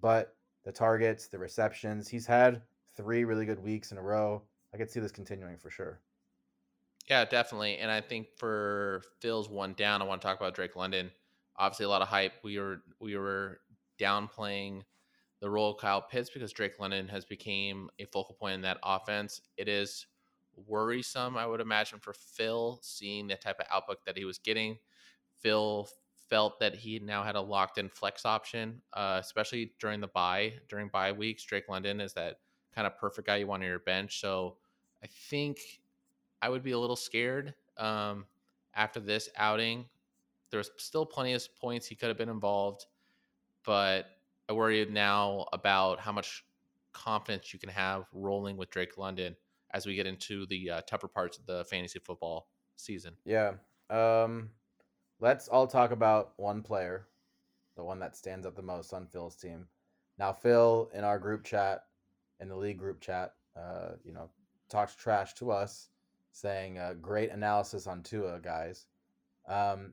[0.00, 0.34] but
[0.64, 2.08] the targets, the receptions.
[2.08, 2.62] He's had
[2.96, 4.42] three really good weeks in a row.
[4.74, 6.00] I could see this continuing for sure.
[7.08, 7.78] Yeah, definitely.
[7.78, 11.10] And I think for Phil's one down, I want to talk about Drake London.
[11.56, 12.34] Obviously, a lot of hype.
[12.44, 13.60] We were we were
[13.98, 14.82] downplaying
[15.40, 18.78] the role of Kyle Pitts because Drake London has became a focal point in that
[18.82, 19.40] offense.
[19.56, 20.06] It is
[20.66, 24.78] worrisome, I would imagine, for Phil seeing the type of output that he was getting.
[25.40, 25.88] Phil
[26.28, 30.54] felt that he now had a locked in flex option, uh, especially during the buy
[30.68, 31.44] during bye weeks.
[31.44, 32.36] Drake London is that
[32.74, 34.20] kind of perfect guy you want on your bench.
[34.20, 34.56] So
[35.02, 35.58] I think
[36.40, 38.26] I would be a little scared um,
[38.74, 39.86] after this outing.
[40.50, 42.86] There's still plenty of points he could have been involved,
[43.64, 44.06] but
[44.48, 46.44] I worry now about how much
[46.92, 49.36] confidence you can have rolling with Drake London
[49.72, 53.14] as we get into the uh, tougher parts of the fantasy football season.
[53.24, 53.52] Yeah.
[53.88, 54.50] Um,
[55.20, 57.06] let's all talk about one player,
[57.76, 59.66] the one that stands out the most on Phil's team.
[60.18, 61.84] Now, Phil in our group chat,
[62.40, 64.30] in the league group chat, uh, you know,
[64.68, 65.88] talks trash to us,
[66.32, 68.86] saying uh, great analysis on Tua, guys.
[69.48, 69.92] Um,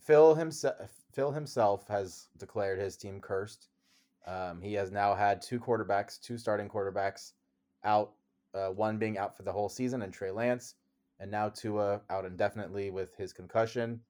[0.00, 0.76] Phil himself,
[1.12, 3.68] Phil himself has declared his team cursed.
[4.26, 7.32] Um, he has now had two quarterbacks, two starting quarterbacks
[7.84, 8.12] out,
[8.54, 10.74] uh, one being out for the whole season, and Trey Lance,
[11.18, 14.00] and now Tua out indefinitely with his concussion.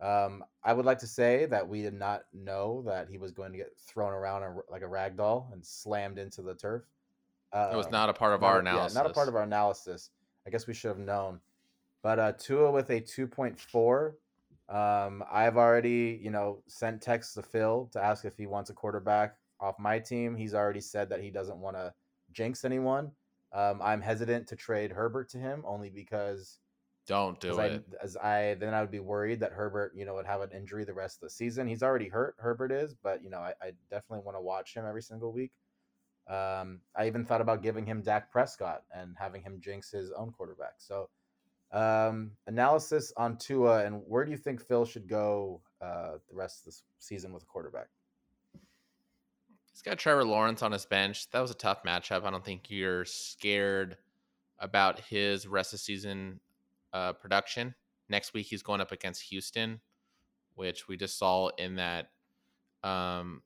[0.00, 3.52] Um, I would like to say that we did not know that he was going
[3.52, 6.82] to get thrown around a, like a rag doll and slammed into the turf.
[7.52, 8.94] Uh, it was not a part of not, our analysis.
[8.94, 10.10] Yeah, not a part of our analysis.
[10.46, 11.40] I guess we should have known.
[12.02, 14.12] But uh, Tua with a 2.4.
[14.68, 18.74] Um, I've already, you know, sent texts to Phil to ask if he wants a
[18.74, 20.36] quarterback off my team.
[20.36, 21.92] He's already said that he doesn't want to
[22.32, 23.10] jinx anyone.
[23.52, 26.58] Um, I'm hesitant to trade Herbert to him only because
[27.08, 27.82] don't do it.
[28.00, 30.50] I, as I then I would be worried that Herbert, you know, would have an
[30.54, 31.66] injury the rest of the season.
[31.66, 32.36] He's already hurt.
[32.38, 35.50] Herbert is, but you know, I, I definitely want to watch him every single week.
[36.28, 40.30] Um, I even thought about giving him Dak Prescott and having him jinx his own
[40.30, 40.74] quarterback.
[40.76, 41.08] So,
[41.72, 46.60] um, analysis on Tua and where do you think Phil should go uh, the rest
[46.60, 47.86] of the season with a quarterback?
[49.72, 51.30] He's got Trevor Lawrence on his bench.
[51.30, 52.24] That was a tough matchup.
[52.24, 53.96] I don't think you're scared
[54.58, 56.40] about his rest of the season
[56.92, 57.74] uh, production.
[58.08, 59.80] Next week, he's going up against Houston,
[60.54, 62.10] which we just saw in that
[62.82, 63.42] um,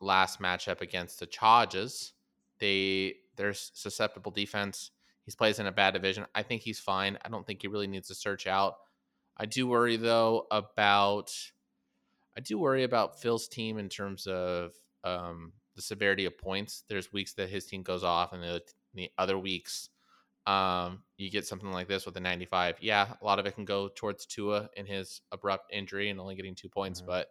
[0.00, 2.12] last matchup against the Chargers.
[2.58, 4.90] They they're susceptible defense.
[5.24, 6.26] He plays in a bad division.
[6.34, 7.16] I think he's fine.
[7.24, 8.76] I don't think he really needs to search out.
[9.36, 11.32] I do worry though about
[12.36, 14.72] I do worry about Phil's team in terms of
[15.04, 16.84] um, the severity of points.
[16.88, 18.62] There's weeks that his team goes off, and the,
[18.94, 19.90] the other weeks,
[20.46, 22.78] um, you get something like this with a 95.
[22.80, 26.34] Yeah, a lot of it can go towards Tua in his abrupt injury and only
[26.34, 27.10] getting two points, mm-hmm.
[27.10, 27.28] but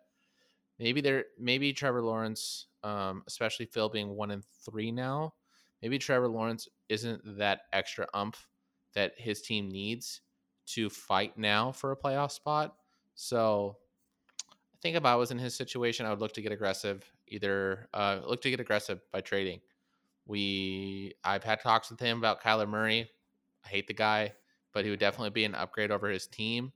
[0.79, 5.33] maybe there, maybe Trevor Lawrence, um, especially Phil being one and three now,
[5.81, 8.47] maybe Trevor Lawrence isn't that extra umph
[8.93, 10.21] that his team needs
[10.67, 12.75] to fight now for a playoff spot.
[13.15, 13.77] So
[14.49, 17.87] I think if I was in his situation, I would look to get aggressive either
[17.93, 19.61] uh, look to get aggressive by trading.
[20.25, 23.09] We I've had talks with him about Kyler Murray.
[23.65, 24.33] I hate the guy,
[24.73, 26.71] but he would definitely be an upgrade over his team,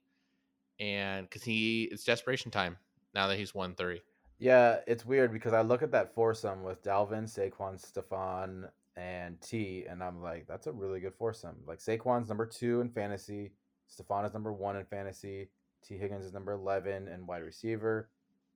[0.80, 2.78] and because he it's desperation time
[3.14, 4.02] now that he's won three.
[4.38, 9.86] Yeah, it's weird because I look at that foursome with Dalvin, Saquon, Stefon, and T,
[9.90, 11.56] and I'm like, that's a really good foursome.
[11.66, 13.54] Like Saquon's number two in fantasy,
[13.90, 15.50] Stefon is number one in fantasy,
[15.82, 18.10] Tee Higgins is number eleven in wide receiver,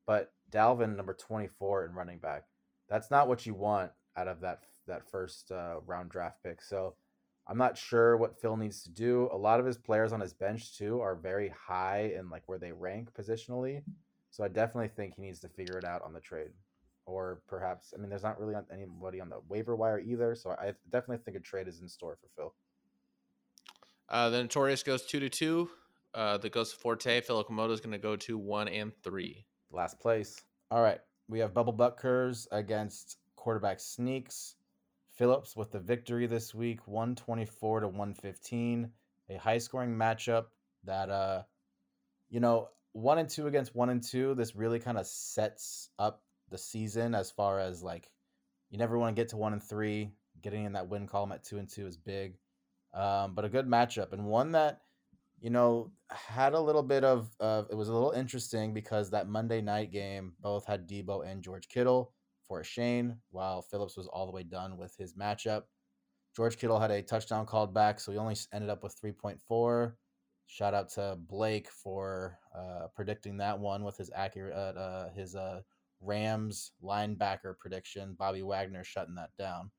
[0.05, 2.45] but Dalvin number 24 in running back.
[2.89, 6.61] That's not what you want out of that that first uh, round draft pick.
[6.61, 6.95] So
[7.47, 9.29] I'm not sure what Phil needs to do.
[9.31, 12.59] A lot of his players on his bench too are very high in like where
[12.59, 13.81] they rank positionally.
[14.29, 16.51] So I definitely think he needs to figure it out on the trade.
[17.05, 20.35] Or perhaps, I mean, there's not really anybody on the waiver wire either.
[20.35, 22.53] So I definitely think a trade is in store for Phil.
[24.07, 25.69] Uh, the Notorious goes two to two.
[26.13, 29.45] Uh, the Ghost Forte, Phil Komodo is going to go to one and three.
[29.71, 30.41] Last place.
[30.69, 30.99] All right.
[31.27, 34.55] We have Bubble Butt Curves against quarterback Sneaks.
[35.19, 38.89] Phillips with the victory this week, 124 to 115.
[39.29, 40.45] A high scoring matchup
[40.85, 41.43] that, uh,
[42.29, 44.33] you know, one and two against one and two.
[44.33, 48.09] This really kind of sets up the season as far as like,
[48.69, 50.13] you never want to get to one and three.
[50.41, 52.37] Getting in that win column at two and two is big.
[52.93, 54.79] Um, but a good matchup and one that
[55.41, 59.27] you know, had a little bit of, uh, it was a little interesting because that
[59.27, 62.13] Monday night game both had Deebo and George Kittle
[62.49, 65.63] for Shane, while Phillips was all the way done with his matchup.
[66.35, 69.93] George Kittle had a touchdown called back, so he only ended up with 3.4.
[70.47, 75.35] Shout out to Blake for uh, predicting that one with his accurate, uh, uh his
[75.35, 75.61] uh,
[76.01, 78.15] Rams linebacker prediction.
[78.17, 79.69] Bobby Wagner shutting that down.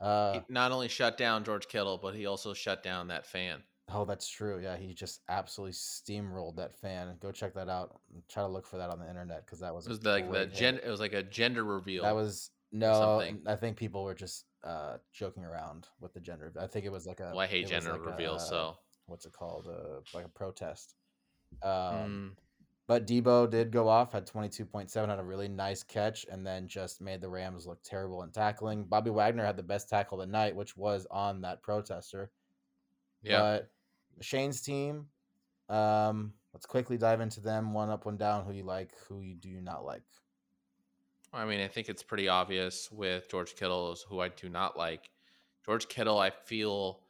[0.00, 3.62] Uh, he not only shut down George Kittle, but he also shut down that fan.
[3.92, 4.60] Oh, that's true.
[4.60, 7.16] Yeah, he just absolutely steamrolled that fan.
[7.20, 8.00] Go check that out.
[8.28, 10.46] Try to look for that on the internet because that was it was like the
[10.46, 10.80] gen.
[10.84, 12.02] It was like a gender reveal.
[12.02, 13.22] That was no.
[13.46, 16.52] I think people were just uh, joking around with the gender.
[16.60, 17.30] I think it was like a.
[17.30, 18.42] Well, I hate gender like reveals.
[18.44, 18.76] A, so
[19.06, 19.68] what's it called?
[19.68, 20.96] Uh, like a protest.
[21.62, 22.30] Um, mm.
[22.88, 27.00] But Deebo did go off, had 22.7, had a really nice catch, and then just
[27.00, 28.84] made the Rams look terrible in tackling.
[28.84, 32.30] Bobby Wagner had the best tackle of the night, which was on that protester.
[33.22, 33.40] Yeah.
[33.40, 33.70] But
[34.20, 35.06] Shane's team.
[35.68, 37.72] Um, let's quickly dive into them.
[37.72, 38.44] One up, one down.
[38.44, 38.92] Who you like?
[39.08, 40.02] Who you do not like?
[41.32, 44.78] I mean, I think it's pretty obvious with George Kittle is who I do not
[44.78, 45.10] like.
[45.64, 47.00] George Kittle, I feel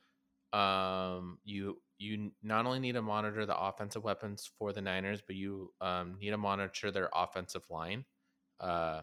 [0.52, 5.36] um, you you not only need to monitor the offensive weapons for the Niners, but
[5.36, 8.04] you um, need to monitor their offensive line.
[8.60, 9.02] Uh,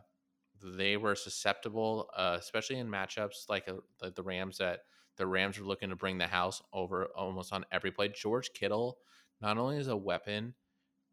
[0.63, 4.81] they were susceptible, uh, especially in matchups like, uh, like the Rams that
[5.17, 8.09] the Rams are looking to bring the house over almost on every play.
[8.09, 8.97] George Kittle
[9.41, 10.53] not only is a weapon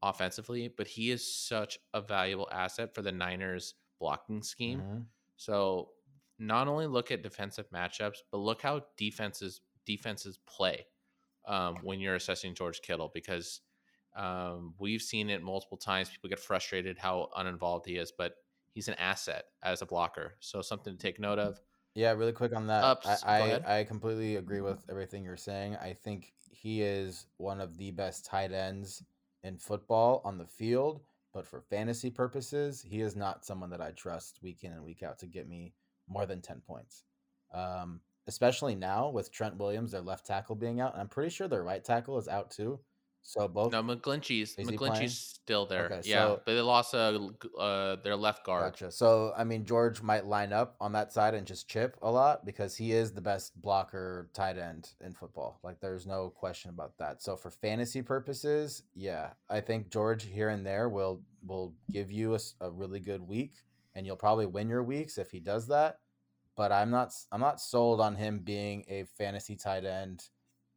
[0.03, 4.81] offensively, but he is such a valuable asset for the Niners blocking scheme.
[4.81, 4.99] Mm-hmm.
[5.37, 5.91] So
[6.39, 10.87] not only look at defensive matchups, but look how defenses defenses play.
[11.47, 13.61] um, when you're assessing George Kittle because
[14.17, 16.11] um, we've seen it multiple times.
[16.11, 18.35] People get frustrated how uninvolved he is, but
[18.73, 20.35] he's an asset as a blocker.
[20.41, 21.61] So something to take note of.
[21.95, 22.85] Yeah, really quick on that.
[22.85, 23.61] Ups, I.
[23.67, 25.77] I, I completely agree with everything you're saying.
[25.77, 29.03] I think he is one of the best tight ends
[29.43, 31.01] in football on the field,
[31.33, 35.03] but for fantasy purposes, he is not someone that I trust week in and week
[35.03, 35.73] out to get me
[36.09, 37.05] more than 10 points.
[37.53, 40.93] Um, especially now with Trent Williams, their left tackle being out.
[40.93, 42.79] And I'm pretty sure their right tackle is out too.
[43.23, 44.57] So both No, McGlinchey's?
[44.57, 45.87] McGlinchey's still there.
[45.87, 48.73] Okay, yeah, so- but they lost uh, uh, their left guard.
[48.73, 48.91] Gotcha.
[48.91, 52.45] So I mean, George might line up on that side and just chip a lot
[52.45, 55.61] because he is the best blocker tight end in football.
[55.63, 57.23] Like, there's no question about that.
[57.23, 62.37] So for fantasy purposes, yeah, I think George here and there will will give you
[62.61, 63.53] a really good week,
[63.95, 65.99] and you'll probably win your weeks if he does that.
[66.57, 70.25] But I'm not I'm not sold on him being a fantasy tight end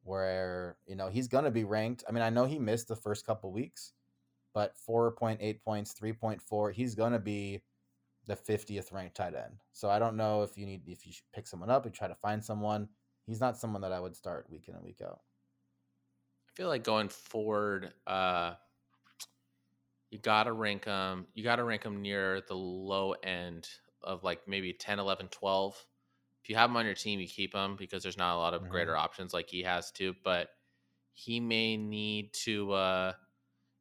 [0.04, 2.04] where you know he's gonna be ranked.
[2.08, 3.93] I mean, I know he missed the first couple weeks
[4.54, 7.62] but 4.8 points, 3.4, he's going to be
[8.28, 9.58] the 50th ranked tight end.
[9.74, 12.16] So I don't know if you need if you pick someone up and try to
[12.16, 12.88] find someone.
[13.26, 15.20] He's not someone that I would start week in and week out.
[16.47, 18.54] I feel like going forward, uh,
[20.12, 21.26] you gotta rank them.
[21.34, 23.68] You gotta rank them near the low end
[24.04, 25.86] of like maybe 10, 11, 12.
[26.44, 28.54] If you have him on your team, you keep him because there's not a lot
[28.54, 30.14] of greater options like he has to.
[30.24, 30.50] But
[31.14, 33.14] he may need to uh,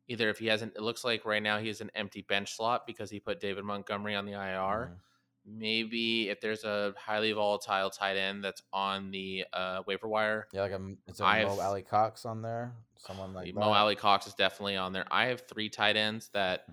[0.06, 0.76] either if he hasn't.
[0.76, 3.64] It looks like right now he has an empty bench slot because he put David
[3.64, 4.92] Montgomery on the IR.
[4.92, 4.96] Mhm.
[5.44, 10.60] Maybe if there's a highly volatile tight end that's on the uh, waiver wire, Yeah,
[10.60, 13.66] like a it's a I Mo have- Ali Cox on there, someone like Mo that.
[13.76, 15.04] Ali Cox is definitely on there.
[15.10, 16.66] I have three tight ends that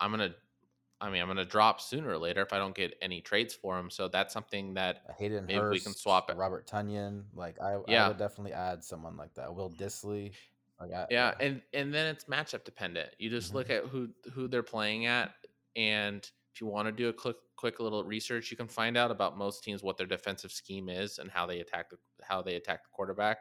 [0.00, 0.34] I'm gonna.
[1.00, 3.78] I mean, I'm gonna drop sooner or later if I don't get any trades for
[3.78, 3.90] him.
[3.90, 6.36] So that's something that Hayden maybe we can swap it.
[6.36, 7.24] Robert Tonyan.
[7.34, 9.54] Like I, I would definitely add someone like that.
[9.54, 10.32] Will Dissly.
[10.80, 13.10] Like I, yeah, and and then it's matchup dependent.
[13.18, 13.86] You just look Mm-hmm.
[13.86, 15.32] at who who they're playing at,
[15.74, 16.18] and
[16.54, 19.36] if you want to do a quick quick little research, you can find out about
[19.38, 22.82] most teams what their defensive scheme is and how they attack the how they attack
[22.84, 23.38] the quarterback.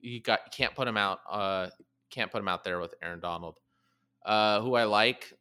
[0.00, 1.20] You got you can't put him out.
[1.28, 1.68] Uh,
[2.10, 3.58] can't put him out there with Aaron Donald,
[4.24, 5.32] uh, who I like.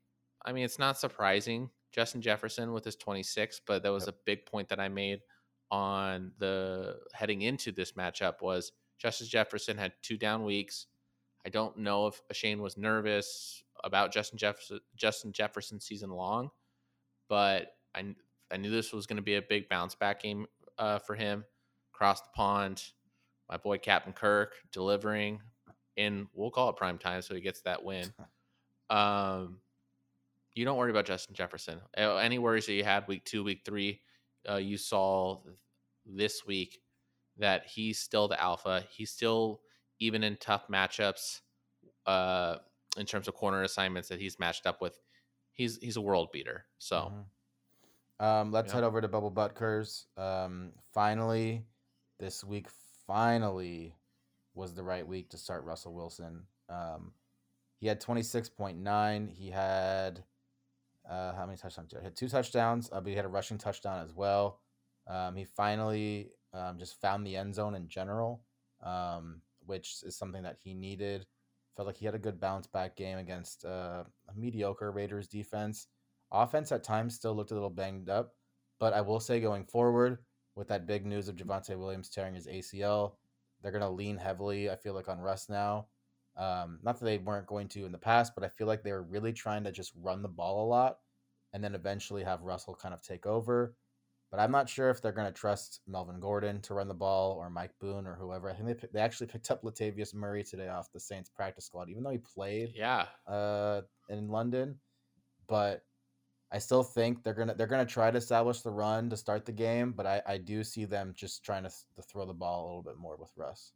[0.46, 1.70] I mean, it's not surprising.
[1.92, 5.22] Justin Jefferson with his 26, but that was a big point that I made
[5.72, 10.88] on the heading into this matchup was Justin Jefferson had two down weeks.
[11.46, 16.50] I don't know if Shane was nervous about Justin Jefferson Justin Jefferson season long,
[17.30, 18.16] but I
[18.52, 20.46] I knew this was going to be a big bounce back game
[20.78, 21.46] uh, for him.
[21.94, 22.84] Across the pond,
[23.50, 25.40] my boy Captain Kirk delivering
[25.96, 28.14] in we'll call it prime time, so he gets that win.
[28.88, 29.62] Um,
[30.56, 31.80] you don't worry about Justin Jefferson.
[31.96, 34.02] Any worries that you had week two, week three,
[34.50, 35.42] uh, you saw
[36.06, 36.82] this week
[37.38, 38.84] that he's still the alpha.
[38.90, 39.62] He's still
[40.00, 41.42] even in tough matchups,
[42.06, 42.58] uh,
[42.98, 44.98] in terms of corner assignments that he's matched up with.
[45.52, 46.66] He's he's a world beater.
[46.80, 47.26] So Mhm.
[48.18, 48.76] Um, let's Yeah.
[48.76, 50.06] head over to Bubble Butkers.
[50.18, 51.66] Um, finally,
[52.18, 52.70] this week
[53.06, 53.94] finally
[54.54, 56.48] was the right week to start Russell Wilson.
[56.70, 57.14] Um,
[57.82, 59.28] he had 26.9.
[59.28, 60.24] He had
[61.10, 61.94] uh, how many touchdowns?
[61.98, 64.60] He had two touchdowns, uh, but he had a rushing touchdown as well.
[65.08, 68.44] Um, he finally um, just found the end zone in general,
[68.84, 71.26] um, which is something that he needed.
[71.76, 75.88] Felt like he had a good bounce back game against uh, a mediocre Raiders defense.
[76.32, 78.34] Offense at times still looked a little banged up,
[78.80, 80.20] but I will say going forward
[80.56, 83.14] with that big news of Javonte Williams tearing his ACL,
[83.62, 85.88] they're going to lean heavily, I feel like, on Russ now.
[86.38, 88.92] Um, not that they weren't going to in the past, but I feel like they
[88.92, 90.98] were really trying to just run the ball a lot
[91.54, 93.76] and then eventually have Russell kind of take over.
[94.32, 97.38] But I'm not sure if they're going to trust Melvin Gordon to run the ball
[97.40, 98.50] or Mike Boone or whoever.
[98.50, 101.90] I think they, they actually picked up Latavius Murray today off the Saints practice squad,
[101.90, 104.78] even though he played yeah, uh, in London.
[105.48, 105.84] But
[106.52, 109.52] I still think they're gonna they're gonna try to establish the run to start the
[109.52, 109.94] game.
[109.94, 112.84] But I, I do see them just trying to, to throw the ball a little
[112.84, 113.72] bit more with Russ.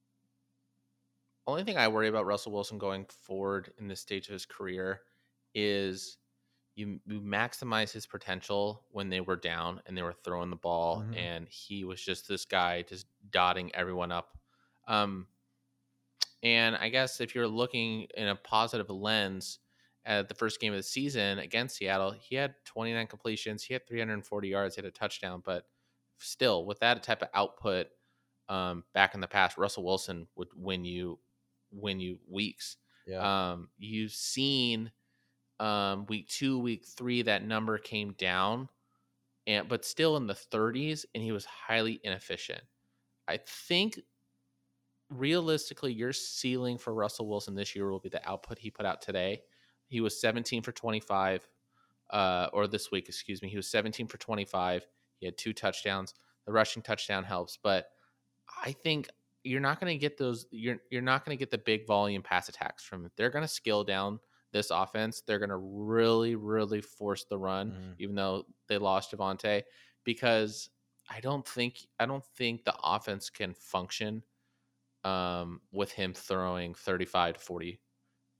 [1.49, 5.01] Only thing I worry about Russell Wilson going forward in this stage of his career
[5.53, 6.17] is
[6.75, 11.05] you, you maximize his potential when they were down and they were throwing the ball,
[11.05, 11.13] Mhm.
[11.13, 14.37] and he was just this guy just dotting everyone up.
[14.87, 15.27] Um,
[16.43, 19.59] and I guess if you're looking in a positive lens
[20.05, 23.87] at the first game of the season against Seattle, he had 29 completions, he had
[23.87, 25.67] 340 yards, he had a touchdown, but
[26.17, 27.87] still, with that type of output,
[28.47, 31.19] um, back in the past, Russell Wilson would win you
[31.71, 32.77] win you weeks.
[33.05, 33.51] Yeah.
[33.51, 34.91] Um, you've seen
[35.59, 38.69] um, week two, week three, that number came down,
[39.47, 42.61] and but still in the 30s, and he was highly inefficient.
[43.27, 43.99] I think
[45.09, 49.01] realistically, your ceiling for Russell Wilson this year will be the output he put out
[49.01, 49.41] today.
[49.87, 51.47] He was 17 for 25,
[52.11, 53.49] uh, or this week, excuse me.
[53.49, 54.85] He was 17 for 25.
[55.19, 56.13] He had two touchdowns.
[56.45, 57.87] The rushing touchdown helps, but
[58.63, 59.09] I think
[59.43, 60.45] you're not going to get those.
[60.51, 63.05] You're you're not going to get the big volume pass attacks from.
[63.05, 63.11] It.
[63.15, 64.19] They're going to scale down
[64.51, 65.21] this offense.
[65.21, 67.95] They're going to really, really force the run, Mhm.
[67.99, 69.63] even though they lost Javonte,
[70.03, 70.69] because
[71.09, 74.23] I don't think I don't think the offense can function
[75.03, 77.81] um, with him throwing 35 to 40,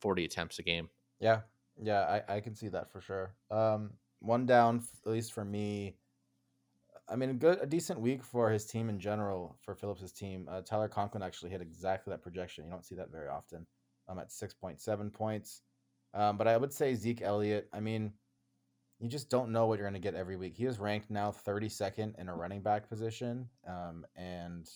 [0.02, 0.90] 40 attempts a game.
[1.20, 1.42] Yeah,
[1.82, 3.36] yeah, I, I can see that for sure.
[3.50, 5.98] Um, one down, at least for me.
[7.10, 9.58] I mean, a good, a decent week for his team in general.
[9.62, 12.66] For Phillips's team, uh, Tyler Conklin actually hit exactly that projection.
[12.66, 13.66] You don't see that very often.
[14.08, 15.62] I'm at six point seven points,
[16.14, 17.68] um, but I would say Zeke Elliott.
[17.74, 18.14] I mean,
[19.00, 20.56] you just don't know what you're going to get every week.
[20.56, 24.70] He is ranked now 32nd in a running back position, um, and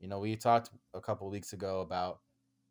[0.00, 2.20] you know we talked a couple weeks ago about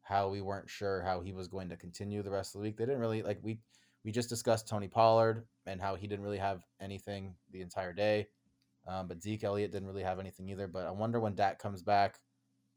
[0.01, 2.77] how we weren't sure how he was going to continue the rest of the week.
[2.77, 3.59] They didn't really like we
[4.03, 8.27] we just discussed Tony Pollard and how he didn't really have anything the entire day.
[8.87, 10.67] Um, but Zeke Elliott didn't really have anything either.
[10.67, 12.19] But I wonder when Dak comes back,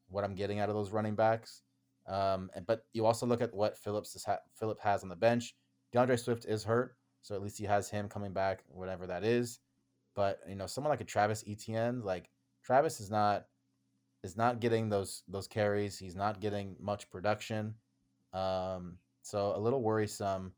[0.08, 1.62] what I'm getting out of those running backs.
[2.06, 5.54] Um, and- but you also look at what Phillips is Phillip has on the bench.
[5.94, 9.60] DeAndre Swift is hurt, so at least he has him coming back, whatever that is.
[10.14, 12.30] But you know, someone like a Travis Etienne, like
[12.64, 13.46] Travis is not
[14.22, 15.98] is not getting those those carries.
[15.98, 17.74] He's not getting much production.
[18.32, 20.54] Um, so a little worrisome.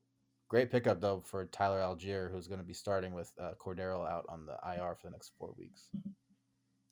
[0.53, 4.27] Great pickup though for Tyler Allgeier, who's going to be starting with uh, Cordarrelle out
[4.29, 5.89] on the IR for the next four weeks.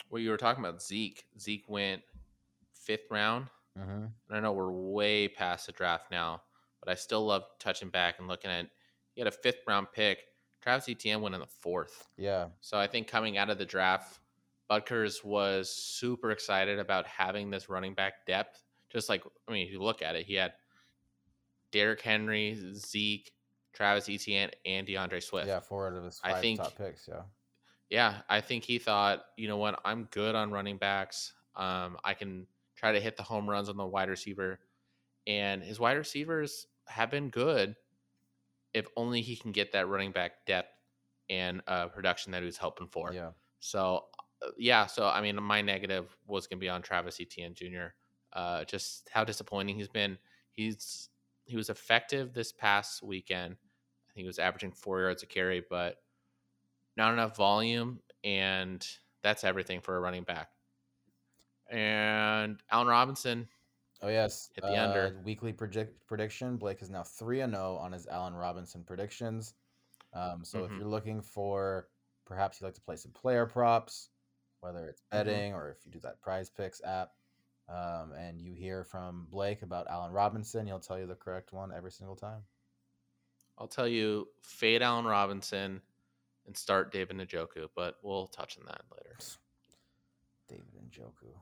[0.08, 1.26] Well, you were talking about Zeke.
[1.38, 2.00] Zeke went
[2.72, 3.48] fifth round.
[3.78, 3.90] Mm-hmm.
[3.90, 6.40] And I know we're way past the draft now,
[6.82, 8.64] but I still love touching back and looking at.
[9.12, 10.20] He had a fifth round pick.
[10.62, 12.08] Travis Etienne went in the fourth.
[12.16, 14.20] Yeah, So I think coming out of the draft,
[14.70, 18.62] Butkers was super excited about having this running back depth.
[18.88, 20.54] Just like I mean, if you look at it, he had
[21.72, 23.30] Derrick Henry, Zeke,
[23.72, 25.46] Travis Etienne, and DeAndre Swift.
[25.48, 27.06] yeah, four out of his I five think- top picks.
[27.08, 27.22] Yeah,
[27.88, 31.32] yeah, I think he thought, you know what, I'm good on running backs.
[31.56, 32.46] Um, I can
[32.76, 34.58] try to hit the home runs on the wide receiver,
[35.26, 37.76] and his wide receivers have been good.
[38.72, 40.72] If only he can get that running back depth
[41.28, 43.12] and uh, production that he was hoping for.
[43.12, 44.04] yeah, So,
[44.42, 44.86] uh, yeah.
[44.86, 47.88] So, I mean, my negative was going to be on Travis Etienne Jr.
[48.32, 50.16] Uh, just how disappointing he's been.
[50.52, 51.08] He's
[51.50, 53.54] he was effective this past weekend.
[53.54, 55.96] I think he was averaging four yards a carry, but
[56.96, 58.86] not enough volume, and
[59.22, 60.48] that's everything for a running back.
[61.68, 63.48] And Allen Robinson,
[64.02, 65.08] Oh yes, Hit the under.
[65.18, 69.54] uh, Weekly predict- prediction: Blake is now three and zero on his Allen Robinson predictions.
[70.14, 70.78] Um, so if Mhm.
[70.78, 71.90] you're looking for,
[72.24, 74.08] perhaps you like to play some player props,
[74.60, 75.10] whether it's Mhm.
[75.10, 77.12] betting or if you do that PrizePicks app,
[77.70, 81.70] um, and you hear from Blake about Allen Robinson, he'll tell you the correct one
[81.74, 82.42] every single time.
[83.58, 85.80] I'll tell you, fade Allen Robinson
[86.46, 89.16] and start David Njoku, but we'll touch on that later.
[90.48, 91.32] David Njoku.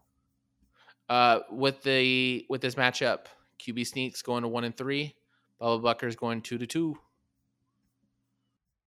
[1.08, 3.26] Uh, with the with this matchup,
[3.60, 5.14] QB sneaks going to one and three,
[5.60, 6.98] Bubba Bucker's going two to two.